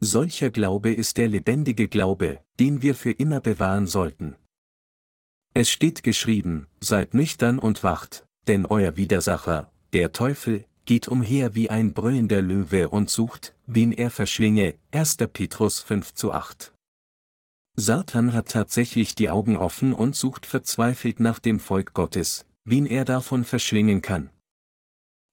Solcher 0.00 0.50
Glaube 0.50 0.92
ist 0.92 1.18
der 1.18 1.28
lebendige 1.28 1.86
Glaube, 1.86 2.40
den 2.58 2.82
wir 2.82 2.94
für 2.94 3.12
immer 3.12 3.40
bewahren 3.40 3.86
sollten. 3.86 4.36
Es 5.52 5.68
steht 5.68 6.02
geschrieben, 6.02 6.68
seid 6.80 7.12
nüchtern 7.12 7.58
und 7.58 7.82
wacht, 7.82 8.24
denn 8.46 8.66
euer 8.66 8.96
Widersacher, 8.96 9.70
der 9.92 10.12
Teufel, 10.12 10.64
geht 10.84 11.08
umher 11.08 11.54
wie 11.54 11.70
ein 11.70 11.92
brüllender 11.92 12.40
Löwe 12.40 12.88
und 12.88 13.10
sucht, 13.10 13.54
wen 13.66 13.92
er 13.92 14.10
verschlinge, 14.10 14.74
1. 14.92 15.16
Petrus 15.32 15.80
5 15.80 16.14
zu 16.14 16.32
8. 16.32 16.72
Satan 17.76 18.32
hat 18.32 18.48
tatsächlich 18.48 19.14
die 19.14 19.30
Augen 19.30 19.56
offen 19.56 19.92
und 19.92 20.14
sucht 20.14 20.46
verzweifelt 20.46 21.18
nach 21.18 21.38
dem 21.38 21.60
Volk 21.60 21.94
Gottes, 21.94 22.46
wen 22.64 22.86
er 22.86 23.04
davon 23.04 23.44
verschlingen 23.44 24.02
kann. 24.02 24.30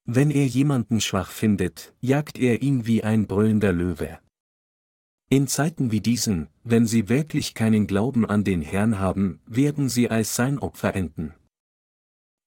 Wenn 0.06 0.32
er 0.32 0.46
jemanden 0.46 1.02
schwach 1.02 1.32
findet, 1.32 1.94
jagt 2.00 2.40
er 2.40 2.62
ihn 2.62 2.86
wie 2.86 3.04
ein 3.04 3.28
brüllender 3.28 3.74
Löwe. 3.74 4.20
In 5.30 5.48
Zeiten 5.48 5.92
wie 5.92 6.00
diesen, 6.00 6.48
wenn 6.64 6.88
sie 6.88 7.10
wirklich 7.10 7.54
keinen 7.54 7.86
Glauben 7.86 8.26
an 8.26 8.44
den 8.44 8.62
Herrn 8.62 9.00
haben, 9.00 9.42
werden 9.46 9.90
sie 9.90 10.10
als 10.10 10.36
sein 10.36 10.58
Opfer 10.60 10.96
enden. 10.96 11.34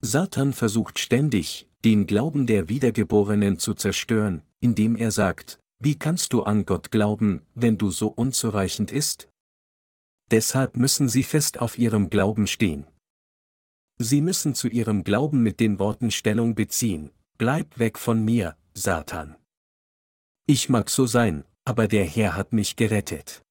Satan 0.00 0.54
versucht 0.54 0.98
ständig, 0.98 1.68
den 1.84 2.06
Glauben 2.06 2.46
der 2.46 2.70
Wiedergeborenen 2.70 3.58
zu 3.58 3.74
zerstören, 3.74 4.42
indem 4.60 4.96
er 4.96 5.10
sagt, 5.10 5.60
wie 5.78 5.98
kannst 5.98 6.32
du 6.32 6.42
an 6.42 6.64
Gott 6.64 6.90
glauben, 6.90 7.42
wenn 7.54 7.76
du 7.76 7.90
so 7.90 8.08
unzureichend 8.08 8.92
ist? 8.92 9.28
Deshalb 10.30 10.76
müssen 10.76 11.08
sie 11.08 11.22
fest 11.22 11.60
auf 11.60 11.78
ihrem 11.78 12.08
Glauben 12.08 12.46
stehen. 12.46 12.86
Sie 13.98 14.22
müssen 14.22 14.54
zu 14.54 14.68
ihrem 14.68 15.04
Glauben 15.04 15.42
mit 15.42 15.60
den 15.60 15.78
Worten 15.78 16.10
Stellung 16.10 16.54
beziehen, 16.54 17.10
Bleib 17.36 17.78
weg 17.78 17.98
von 17.98 18.22
mir, 18.22 18.54
Satan. 18.74 19.34
Ich 20.46 20.68
mag 20.68 20.90
so 20.90 21.06
sein, 21.06 21.44
aber 21.70 21.86
der 21.86 22.04
Herr 22.04 22.34
hat 22.34 22.52
mich 22.52 22.74
gerettet. 22.74 23.44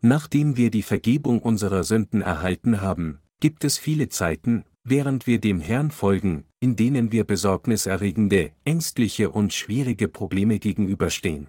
Nachdem 0.00 0.56
wir 0.56 0.72
die 0.72 0.82
Vergebung 0.82 1.38
unserer 1.40 1.84
Sünden 1.84 2.20
erhalten 2.20 2.80
haben, 2.80 3.20
gibt 3.38 3.62
es 3.62 3.78
viele 3.78 4.08
Zeiten, 4.08 4.64
während 4.82 5.28
wir 5.28 5.38
dem 5.38 5.60
Herrn 5.60 5.92
folgen, 5.92 6.46
in 6.58 6.74
denen 6.74 7.12
wir 7.12 7.22
besorgniserregende, 7.22 8.50
ängstliche 8.64 9.30
und 9.30 9.52
schwierige 9.52 10.08
Probleme 10.08 10.58
gegenüberstehen. 10.58 11.46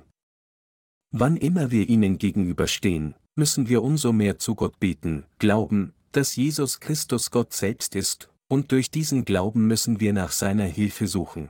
Wann 1.10 1.38
immer 1.38 1.72
wir 1.72 1.90
ihnen 1.90 2.20
gegenüberstehen, 2.20 3.16
müssen 3.34 3.68
wir 3.68 3.82
umso 3.82 4.14
mehr 4.14 4.38
zu 4.38 4.54
Gott 4.54 4.80
beten, 4.80 5.26
glauben, 5.40 5.94
dass 6.12 6.36
Jesus 6.36 6.82
Christus 6.82 7.32
Gott 7.32 7.52
selbst 7.52 7.96
ist 7.96 8.30
und 8.48 8.72
durch 8.72 8.92
diesen 8.92 9.26
Glauben 9.26 9.66
müssen 9.66 10.00
wir 10.00 10.14
nach 10.14 10.34
seiner 10.34 10.66
Hilfe 10.66 11.08
suchen. 11.08 11.50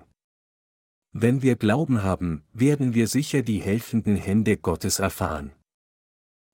Wenn 1.15 1.43
wir 1.43 1.56
Glauben 1.56 2.02
haben, 2.02 2.43
werden 2.54 2.95
wir 2.95 3.08
sicher 3.08 3.43
die 3.43 3.62
helfenden 3.62 4.15
Hände 4.15 4.58
Gottes 4.58 4.97
erfahren. 4.97 5.52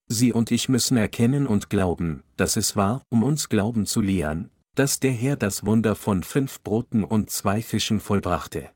Sie 0.08 0.34
und 0.34 0.52
ich 0.52 0.68
müssen 0.68 0.98
erkennen 0.98 1.48
und 1.48 1.70
glauben, 1.70 2.24
dass 2.36 2.58
es 2.58 2.76
war, 2.76 3.02
um 3.10 3.24
uns 3.24 3.48
Glauben 3.48 3.86
zu 3.86 4.02
lehren, 4.02 4.50
dass 4.76 5.00
der 5.00 5.14
Herr 5.14 5.38
das 5.38 5.66
Wunder 5.66 5.96
von 5.96 6.24
fünf 6.24 6.62
Broten 6.62 7.06
und 7.06 7.30
zwei 7.30 7.62
Fischen 7.62 8.02
vollbrachte. 8.02 8.70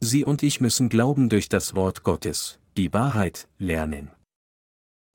Sie 0.00 0.24
und 0.24 0.42
ich 0.42 0.62
müssen 0.62 0.88
glauben 0.88 1.28
durch 1.28 1.50
das 1.50 1.74
Wort 1.74 2.02
Gottes, 2.02 2.58
die 2.78 2.90
Wahrheit, 2.94 3.48
lernen. 3.58 4.10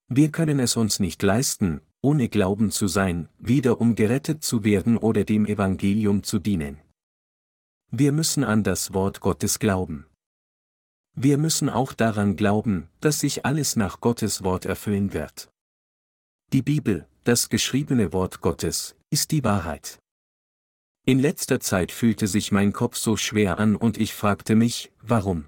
Wir 0.08 0.32
können 0.32 0.60
es 0.60 0.75
uns 0.75 0.99
nicht 0.99 1.23
leisten, 1.23 1.82
ohne 2.01 2.30
Glauben 2.30 2.69
zu 2.69 2.88
sein, 2.88 3.30
weder 3.39 3.82
um 3.82 3.95
gerettet 3.95 4.43
zu 4.43 4.63
werden 4.63 4.95
oder 4.95 5.23
dem 5.23 5.47
Evangelium 5.47 6.21
zu 6.21 6.38
dienen. 6.38 6.84
Wir 7.97 8.12
müssen 8.12 8.43
an 8.43 8.62
das 8.62 8.93
Wort 8.93 9.21
Gottes 9.21 9.58
glauben. 9.58 10.05
Wir 11.15 11.38
müssen 11.38 11.69
auch 11.69 11.93
daran 11.93 12.36
glauben, 12.36 12.89
dass 12.99 13.21
sich 13.21 13.45
alles 13.45 13.77
nach 13.77 14.01
Gottes 14.01 14.43
Wort 14.43 14.65
erfüllen 14.65 15.13
wird. 15.13 15.49
Die 16.51 16.62
Bibel, 16.62 17.08
das 17.23 17.47
geschriebene 17.47 18.12
Wort 18.12 18.41
Gottes, 18.41 18.97
ist 19.12 19.31
die 19.31 19.45
Wahrheit. 19.45 19.97
In 21.05 21.19
letzter 21.19 21.62
Zeit 21.62 21.93
fühlte 21.93 22.27
sich 22.27 22.51
mein 22.51 22.73
Kopf 22.73 22.97
so 22.97 23.15
schwer 23.15 23.60
an 23.60 23.77
und 23.77 23.97
ich 23.97 24.13
fragte 24.13 24.58
mich, 24.58 24.91
warum? 25.01 25.45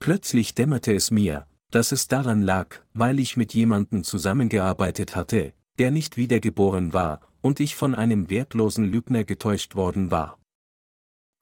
Plötzlich 0.00 0.54
dämmerte 0.54 0.94
es 0.94 1.10
mir, 1.10 1.46
dass 1.70 1.92
es 1.92 2.08
daran 2.08 2.40
lag, 2.40 2.76
weil 2.94 3.20
ich 3.20 3.36
mit 3.36 3.52
jemandem 3.52 4.04
zusammengearbeitet 4.04 5.14
hatte, 5.14 5.52
der 5.78 5.90
nicht 5.90 6.16
wiedergeboren 6.16 6.94
war, 6.94 7.20
und 7.42 7.60
ich 7.60 7.76
von 7.76 7.94
einem 7.94 8.30
wertlosen 8.30 8.86
Lügner 8.86 9.24
getäuscht 9.24 9.74
worden 9.74 10.10
war. 10.10 10.38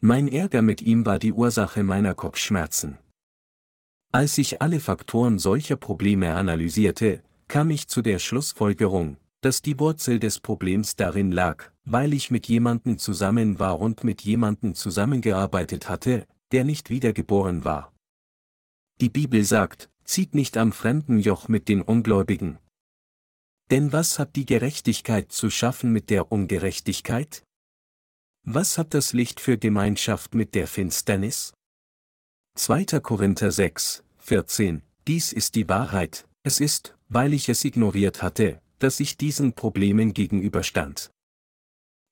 Mein 0.07 0.29
Ärger 0.29 0.61
mit 0.61 0.83
ihm 0.83 1.07
war 1.07 1.19
die 1.19 1.33
Ursache 1.33 1.83
meiner 1.83 2.15
Kopfschmerzen. 2.15 2.99
Als 4.13 4.37
ich 4.37 4.61
alle 4.61 4.79
Faktoren 4.79 5.39
solcher 5.39 5.77
Probleme 5.77 6.35
analysierte, 6.35 7.23
kam 7.49 7.71
ich 7.71 7.89
zu 7.89 8.03
der 8.03 8.19
Schlussfolgerung, 8.19 9.17
dass 9.41 9.63
die 9.63 9.81
Wurzel 9.81 10.19
des 10.19 10.41
Problems 10.41 10.97
darin 10.97 11.33
lag, 11.33 11.71
weil 11.87 12.13
ich 12.13 12.31
mit 12.31 12.49
jemandem 12.49 12.99
zusammen 12.99 13.59
war 13.59 13.81
und 13.81 14.05
mit 14.05 14.21
jemandem 14.21 14.75
zusammengearbeitet 14.75 15.89
hatte, 15.89 16.27
der 16.53 16.65
nicht 16.65 16.91
wiedergeboren 16.91 17.65
war. 17.65 17.91
Die 19.01 19.09
Bibel 19.09 19.43
sagt, 19.43 19.89
zieht 20.05 20.35
nicht 20.35 20.59
am 20.59 20.73
fremden 20.73 21.19
Joch 21.19 21.49
mit 21.49 21.67
den 21.67 21.81
Ungläubigen. 21.81 22.59
Denn 23.71 23.91
was 23.95 24.19
hat 24.19 24.37
die 24.37 24.45
Gerechtigkeit 24.45 25.33
zu 25.33 25.49
schaffen 25.49 25.95
mit 25.95 26.11
der 26.11 26.31
Ungerechtigkeit? 26.31 27.43
Was 28.47 28.77
hat 28.77 28.93
das 28.93 29.15
Licht 29.15 29.41
für 29.41 29.57
Gemeinschaft 29.57 30.35
mit 30.35 30.55
der 30.55 30.67
Finsternis? 30.67 31.55
2. 32.57 33.01
Korinther 33.01 33.51
6, 33.51 34.05
14 34.19 34.83
Dies 35.09 35.33
ist 35.33 35.55
die 35.55 35.67
Wahrheit, 35.67 36.29
es 36.43 36.61
ist, 36.61 36.95
weil 37.09 37.33
ich 37.33 37.49
es 37.49 37.65
ignoriert 37.65 38.23
hatte, 38.23 38.61
dass 38.81 39.01
ich 39.01 39.17
diesen 39.17 39.55
Problemen 39.55 40.13
gegenüberstand. 40.13 41.11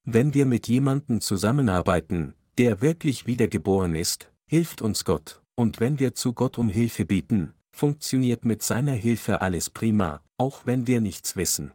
Wenn 0.07 0.33
wir 0.33 0.47
mit 0.47 0.68
jemandem 0.68 1.21
zusammenarbeiten, 1.21 2.33
der 2.57 2.81
wirklich 2.81 3.27
wiedergeboren 3.27 3.95
ist, 3.95 4.33
hilft 4.47 4.81
uns 4.81 5.05
Gott, 5.05 5.42
und 5.55 5.81
wenn 5.81 5.99
wir 5.99 6.14
zu 6.14 6.33
Gott 6.33 6.57
um 6.57 6.71
Hilfe 6.71 7.05
beten, 7.05 7.53
funktioniert 7.77 8.47
mit 8.47 8.62
seiner 8.62 8.95
Hilfe 8.95 9.42
alles 9.42 9.68
prima, 9.68 10.23
auch 10.38 10.64
wenn 10.64 10.87
wir 10.87 11.03
nichts 11.03 11.37
wissen. 11.37 11.73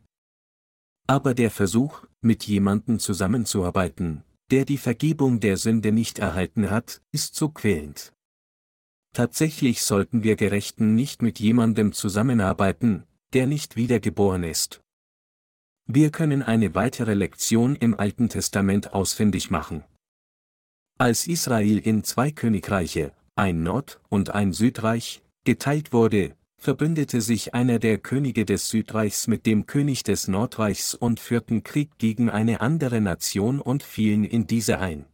Aber 1.05 1.35
der 1.35 1.51
Versuch, 1.51 2.07
mit 2.21 2.45
jemandem 2.45 2.97
zusammenzuarbeiten, 2.97 4.23
der 4.51 4.65
die 4.65 4.77
Vergebung 4.77 5.39
der 5.39 5.57
Sünde 5.57 5.91
nicht 5.91 6.19
erhalten 6.19 6.69
hat, 6.69 7.01
ist 7.11 7.35
so 7.35 7.49
quälend. 7.49 8.13
Tatsächlich 9.13 9.81
sollten 9.81 10.23
wir 10.23 10.35
Gerechten 10.35 10.95
nicht 10.95 11.21
mit 11.21 11.39
jemandem 11.39 11.91
zusammenarbeiten, 11.91 13.03
der 13.33 13.47
nicht 13.47 13.75
wiedergeboren 13.75 14.43
ist. 14.43 14.81
Wir 15.85 16.11
können 16.11 16.43
eine 16.43 16.75
weitere 16.75 17.13
Lektion 17.13 17.75
im 17.75 17.97
Alten 17.97 18.29
Testament 18.29 18.93
ausfindig 18.93 19.49
machen. 19.49 19.83
Als 20.97 21.27
Israel 21.27 21.77
in 21.77 22.03
zwei 22.03 22.31
Königreiche, 22.31 23.13
ein 23.35 23.63
Nord- 23.63 23.99
und 24.09 24.31
ein 24.31 24.51
Südreich, 24.51 25.23
geteilt 25.45 25.93
wurde, 25.93 26.35
verbündete 26.57 27.21
sich 27.21 27.53
einer 27.53 27.79
der 27.79 27.97
Könige 27.97 28.45
des 28.45 28.69
Südreichs 28.69 29.27
mit 29.27 29.45
dem 29.45 29.65
König 29.65 30.03
des 30.03 30.27
Nordreichs 30.27 30.93
und 30.93 31.19
führten 31.19 31.63
Krieg 31.63 31.97
gegen 31.97 32.29
eine 32.29 32.61
andere 32.61 32.99
Nation 32.99 33.61
und 33.61 33.83
fielen 33.83 34.23
in 34.23 34.47
diese 34.47 34.79
ein. 34.79 35.05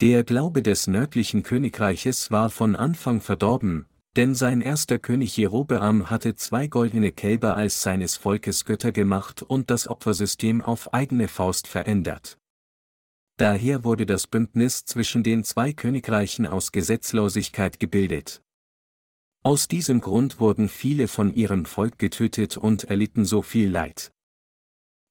Der 0.00 0.24
Glaube 0.24 0.62
des 0.62 0.86
nördlichen 0.86 1.42
Königreiches 1.42 2.30
war 2.30 2.48
von 2.48 2.74
Anfang 2.74 3.20
verdorben, 3.20 3.86
denn 4.16 4.34
sein 4.34 4.60
erster 4.60 4.98
König 4.98 5.36
Jerobeam 5.36 6.10
hatte 6.10 6.34
zwei 6.34 6.66
goldene 6.66 7.12
Kälber 7.12 7.56
als 7.56 7.82
seines 7.82 8.16
Volkes 8.16 8.64
Götter 8.64 8.92
gemacht 8.92 9.42
und 9.42 9.70
das 9.70 9.88
Opfersystem 9.88 10.62
auf 10.62 10.92
eigene 10.94 11.28
Faust 11.28 11.68
verändert. 11.68 12.38
Daher 13.36 13.84
wurde 13.84 14.06
das 14.06 14.26
Bündnis 14.26 14.84
zwischen 14.84 15.22
den 15.22 15.44
zwei 15.44 15.72
Königreichen 15.72 16.46
aus 16.46 16.72
Gesetzlosigkeit 16.72 17.78
gebildet. 17.78 18.42
Aus 19.42 19.68
diesem 19.68 20.02
Grund 20.02 20.38
wurden 20.38 20.68
viele 20.68 21.08
von 21.08 21.34
ihrem 21.34 21.64
Volk 21.64 21.98
getötet 21.98 22.58
und 22.58 22.84
erlitten 22.84 23.24
so 23.24 23.40
viel 23.40 23.70
Leid. 23.70 24.12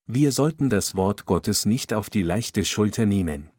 Wir 0.06 0.32
sollten 0.32 0.70
das 0.70 0.96
Wort 0.96 1.26
Gottes 1.26 1.65
nicht 1.65 1.94
auf 1.94 2.12
die 2.12 2.22
leichte 2.22 2.63
Schulter 2.63 3.08
nehmen. 3.08 3.50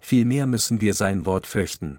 Vielmehr 0.00 0.46
müssen 0.46 0.80
wir 0.80 0.94
sein 0.94 1.26
Wort 1.26 1.46
fürchten. 1.46 1.98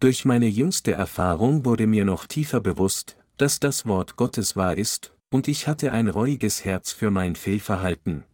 Durch 0.00 0.24
meine 0.24 0.48
jüngste 0.48 0.92
Erfahrung 0.92 1.64
wurde 1.64 1.86
mir 1.86 2.04
noch 2.04 2.26
tiefer 2.26 2.60
bewusst, 2.60 3.16
dass 3.36 3.60
das 3.60 3.86
Wort 3.86 4.16
Gottes 4.16 4.56
wahr 4.56 4.76
ist, 4.76 5.14
und 5.30 5.46
ich 5.46 5.68
hatte 5.68 5.92
ein 5.92 6.08
reuiges 6.08 6.64
Herz 6.64 6.90
für 6.92 7.10
mein 7.10 7.36
Fehlverhalten. 7.36 8.24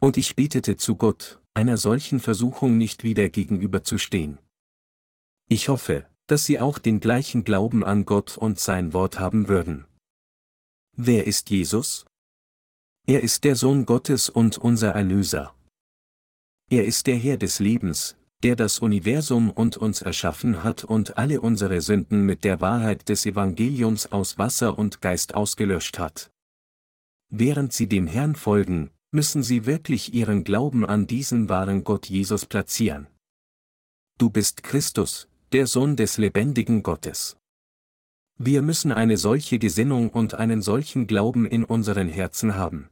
Und 0.00 0.16
ich 0.16 0.34
betete 0.34 0.76
zu 0.76 0.96
Gott, 0.96 1.40
einer 1.54 1.76
solchen 1.76 2.18
Versuchung 2.18 2.78
nicht 2.78 3.04
wieder 3.04 3.28
gegenüberzustehen. 3.28 4.38
Ich 5.48 5.68
hoffe, 5.68 6.08
dass 6.26 6.44
sie 6.44 6.60
auch 6.60 6.78
den 6.78 7.00
gleichen 7.00 7.44
Glauben 7.44 7.84
an 7.84 8.04
Gott 8.04 8.36
und 8.36 8.58
sein 8.58 8.92
Wort 8.92 9.18
haben 9.18 9.48
würden. 9.48 9.86
Wer 10.96 11.26
ist 11.26 11.50
Jesus? 11.50 12.06
Er 13.06 13.22
ist 13.22 13.44
der 13.44 13.56
Sohn 13.56 13.86
Gottes 13.86 14.28
und 14.28 14.58
unser 14.58 14.90
Erlöser. 14.90 15.54
Er 16.70 16.84
ist 16.84 17.06
der 17.06 17.16
Herr 17.16 17.36
des 17.36 17.58
Lebens, 17.58 18.16
der 18.42 18.56
das 18.56 18.78
Universum 18.78 19.50
und 19.50 19.76
uns 19.76 20.02
erschaffen 20.02 20.64
hat 20.64 20.84
und 20.84 21.16
alle 21.16 21.40
unsere 21.40 21.80
Sünden 21.80 22.24
mit 22.24 22.44
der 22.44 22.60
Wahrheit 22.60 23.08
des 23.08 23.24
Evangeliums 23.26 24.10
aus 24.10 24.38
Wasser 24.38 24.78
und 24.78 25.00
Geist 25.00 25.34
ausgelöscht 25.34 25.98
hat. 25.98 26.30
Während 27.30 27.72
Sie 27.72 27.88
dem 27.88 28.06
Herrn 28.06 28.34
folgen, 28.34 28.90
müssen 29.10 29.42
Sie 29.42 29.66
wirklich 29.66 30.12
Ihren 30.14 30.44
Glauben 30.44 30.84
an 30.84 31.06
diesen 31.06 31.48
wahren 31.48 31.84
Gott 31.84 32.06
Jesus 32.06 32.46
platzieren. 32.46 33.06
Du 34.18 34.30
bist 34.30 34.62
Christus, 34.62 35.28
der 35.52 35.66
Sohn 35.66 35.96
des 35.96 36.16
lebendigen 36.16 36.82
Gottes. 36.82 37.36
Wir 38.38 38.62
müssen 38.62 38.90
eine 38.90 39.18
solche 39.18 39.58
Gesinnung 39.58 40.08
und 40.08 40.32
einen 40.32 40.62
solchen 40.62 41.06
Glauben 41.06 41.44
in 41.44 41.62
unseren 41.62 42.08
Herzen 42.08 42.54
haben. 42.54 42.88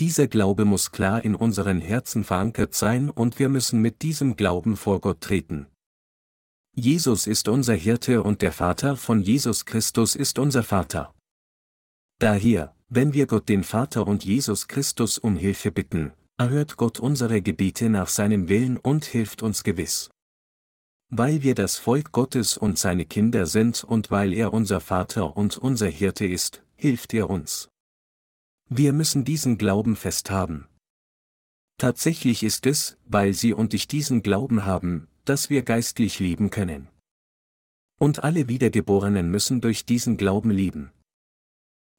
Dieser 0.00 0.26
Glaube 0.26 0.64
muss 0.64 0.90
klar 0.90 1.22
in 1.22 1.34
unseren 1.34 1.82
Herzen 1.82 2.24
verankert 2.24 2.74
sein 2.74 3.10
und 3.10 3.38
wir 3.38 3.50
müssen 3.50 3.82
mit 3.82 4.00
diesem 4.00 4.36
Glauben 4.36 4.78
vor 4.78 5.02
Gott 5.02 5.20
treten. 5.20 5.66
Jesus 6.74 7.26
ist 7.26 7.46
unser 7.48 7.74
Hirte 7.74 8.22
und 8.22 8.40
der 8.40 8.50
Vater 8.50 8.96
von 8.96 9.20
Jesus 9.20 9.66
Christus 9.66 10.16
ist 10.16 10.38
unser 10.38 10.62
Vater. 10.62 11.14
Daher, 12.20 12.74
wenn 12.88 13.12
wir 13.12 13.26
Gott 13.26 13.50
den 13.50 13.64
Vater 13.64 14.06
und 14.06 14.24
Jesus 14.24 14.66
Christus 14.66 15.18
um 15.18 15.36
Hilfe 15.36 15.70
bitten, 15.70 16.12
erhört 16.38 16.78
Gott 16.78 17.00
unsere 17.00 17.42
Gebete 17.42 17.90
nach 17.90 18.08
seinem 18.08 18.48
Willen 18.48 18.78
und 18.78 19.04
hilft 19.04 19.42
uns 19.42 19.62
gewiss. 19.62 20.10
Weil 21.16 21.44
wir 21.44 21.54
das 21.54 21.76
Volk 21.76 22.10
Gottes 22.10 22.56
und 22.56 22.76
seine 22.76 23.04
Kinder 23.04 23.46
sind 23.46 23.84
und 23.84 24.10
weil 24.10 24.32
er 24.32 24.52
unser 24.52 24.80
Vater 24.80 25.36
und 25.36 25.56
unser 25.56 25.86
Hirte 25.86 26.26
ist, 26.26 26.64
hilft 26.74 27.14
er 27.14 27.30
uns. 27.30 27.68
Wir 28.68 28.92
müssen 28.92 29.24
diesen 29.24 29.56
Glauben 29.56 29.94
festhaben. 29.94 30.66
Tatsächlich 31.78 32.42
ist 32.42 32.66
es, 32.66 32.96
weil 33.06 33.32
Sie 33.32 33.52
und 33.52 33.74
ich 33.74 33.86
diesen 33.86 34.24
Glauben 34.24 34.64
haben, 34.64 35.06
dass 35.24 35.50
wir 35.50 35.62
geistlich 35.62 36.18
lieben 36.18 36.50
können. 36.50 36.88
Und 38.00 38.24
alle 38.24 38.48
Wiedergeborenen 38.48 39.30
müssen 39.30 39.60
durch 39.60 39.86
diesen 39.86 40.16
Glauben 40.16 40.50
lieben. 40.50 40.90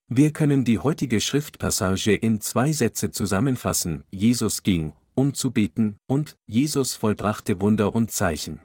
Wir 0.09 0.33
können 0.33 0.65
die 0.65 0.79
heutige 0.79 1.21
Schriftpassage 1.21 2.13
in 2.13 2.41
zwei 2.41 2.73
Sätze 2.73 3.11
zusammenfassen, 3.11 4.03
Jesus 4.11 4.61
ging, 4.61 4.91
um 5.13 5.33
zu 5.33 5.51
beten, 5.51 5.95
und 6.05 6.35
Jesus 6.47 6.95
vollbrachte 6.95 7.61
Wunder 7.61 7.95
und 7.95 8.11
Zeichen. 8.11 8.59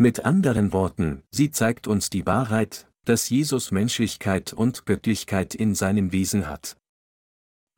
Mit 0.00 0.24
anderen 0.24 0.72
Worten, 0.72 1.24
sie 1.32 1.50
zeigt 1.50 1.88
uns 1.88 2.08
die 2.08 2.24
Wahrheit, 2.24 2.86
dass 3.04 3.30
Jesus 3.30 3.72
Menschlichkeit 3.72 4.52
und 4.52 4.86
Göttlichkeit 4.86 5.56
in 5.56 5.74
seinem 5.74 6.12
Wesen 6.12 6.46
hat. 6.46 6.76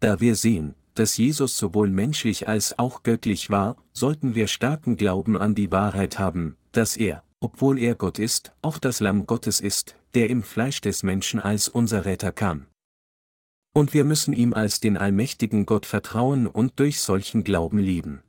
Da 0.00 0.20
wir 0.20 0.36
sehen, 0.36 0.74
dass 0.92 1.16
Jesus 1.16 1.56
sowohl 1.56 1.88
menschlich 1.88 2.46
als 2.46 2.78
auch 2.78 3.04
göttlich 3.04 3.48
war, 3.48 3.78
sollten 3.94 4.34
wir 4.34 4.48
starken 4.48 4.98
Glauben 4.98 5.38
an 5.38 5.54
die 5.54 5.72
Wahrheit 5.72 6.18
haben, 6.18 6.58
dass 6.72 6.98
er, 6.98 7.24
obwohl 7.40 7.78
er 7.78 7.94
Gott 7.94 8.18
ist, 8.18 8.52
auch 8.60 8.76
das 8.76 9.00
Lamm 9.00 9.24
Gottes 9.24 9.58
ist, 9.58 9.96
der 10.12 10.28
im 10.28 10.42
Fleisch 10.42 10.82
des 10.82 11.02
Menschen 11.02 11.40
als 11.40 11.70
unser 11.70 12.04
Retter 12.04 12.32
kam. 12.32 12.66
Und 13.72 13.94
wir 13.94 14.04
müssen 14.04 14.34
ihm 14.34 14.52
als 14.52 14.78
den 14.78 14.98
allmächtigen 14.98 15.64
Gott 15.64 15.86
vertrauen 15.86 16.46
und 16.46 16.80
durch 16.80 17.00
solchen 17.00 17.44
Glauben 17.44 17.78
lieben. 17.78 18.22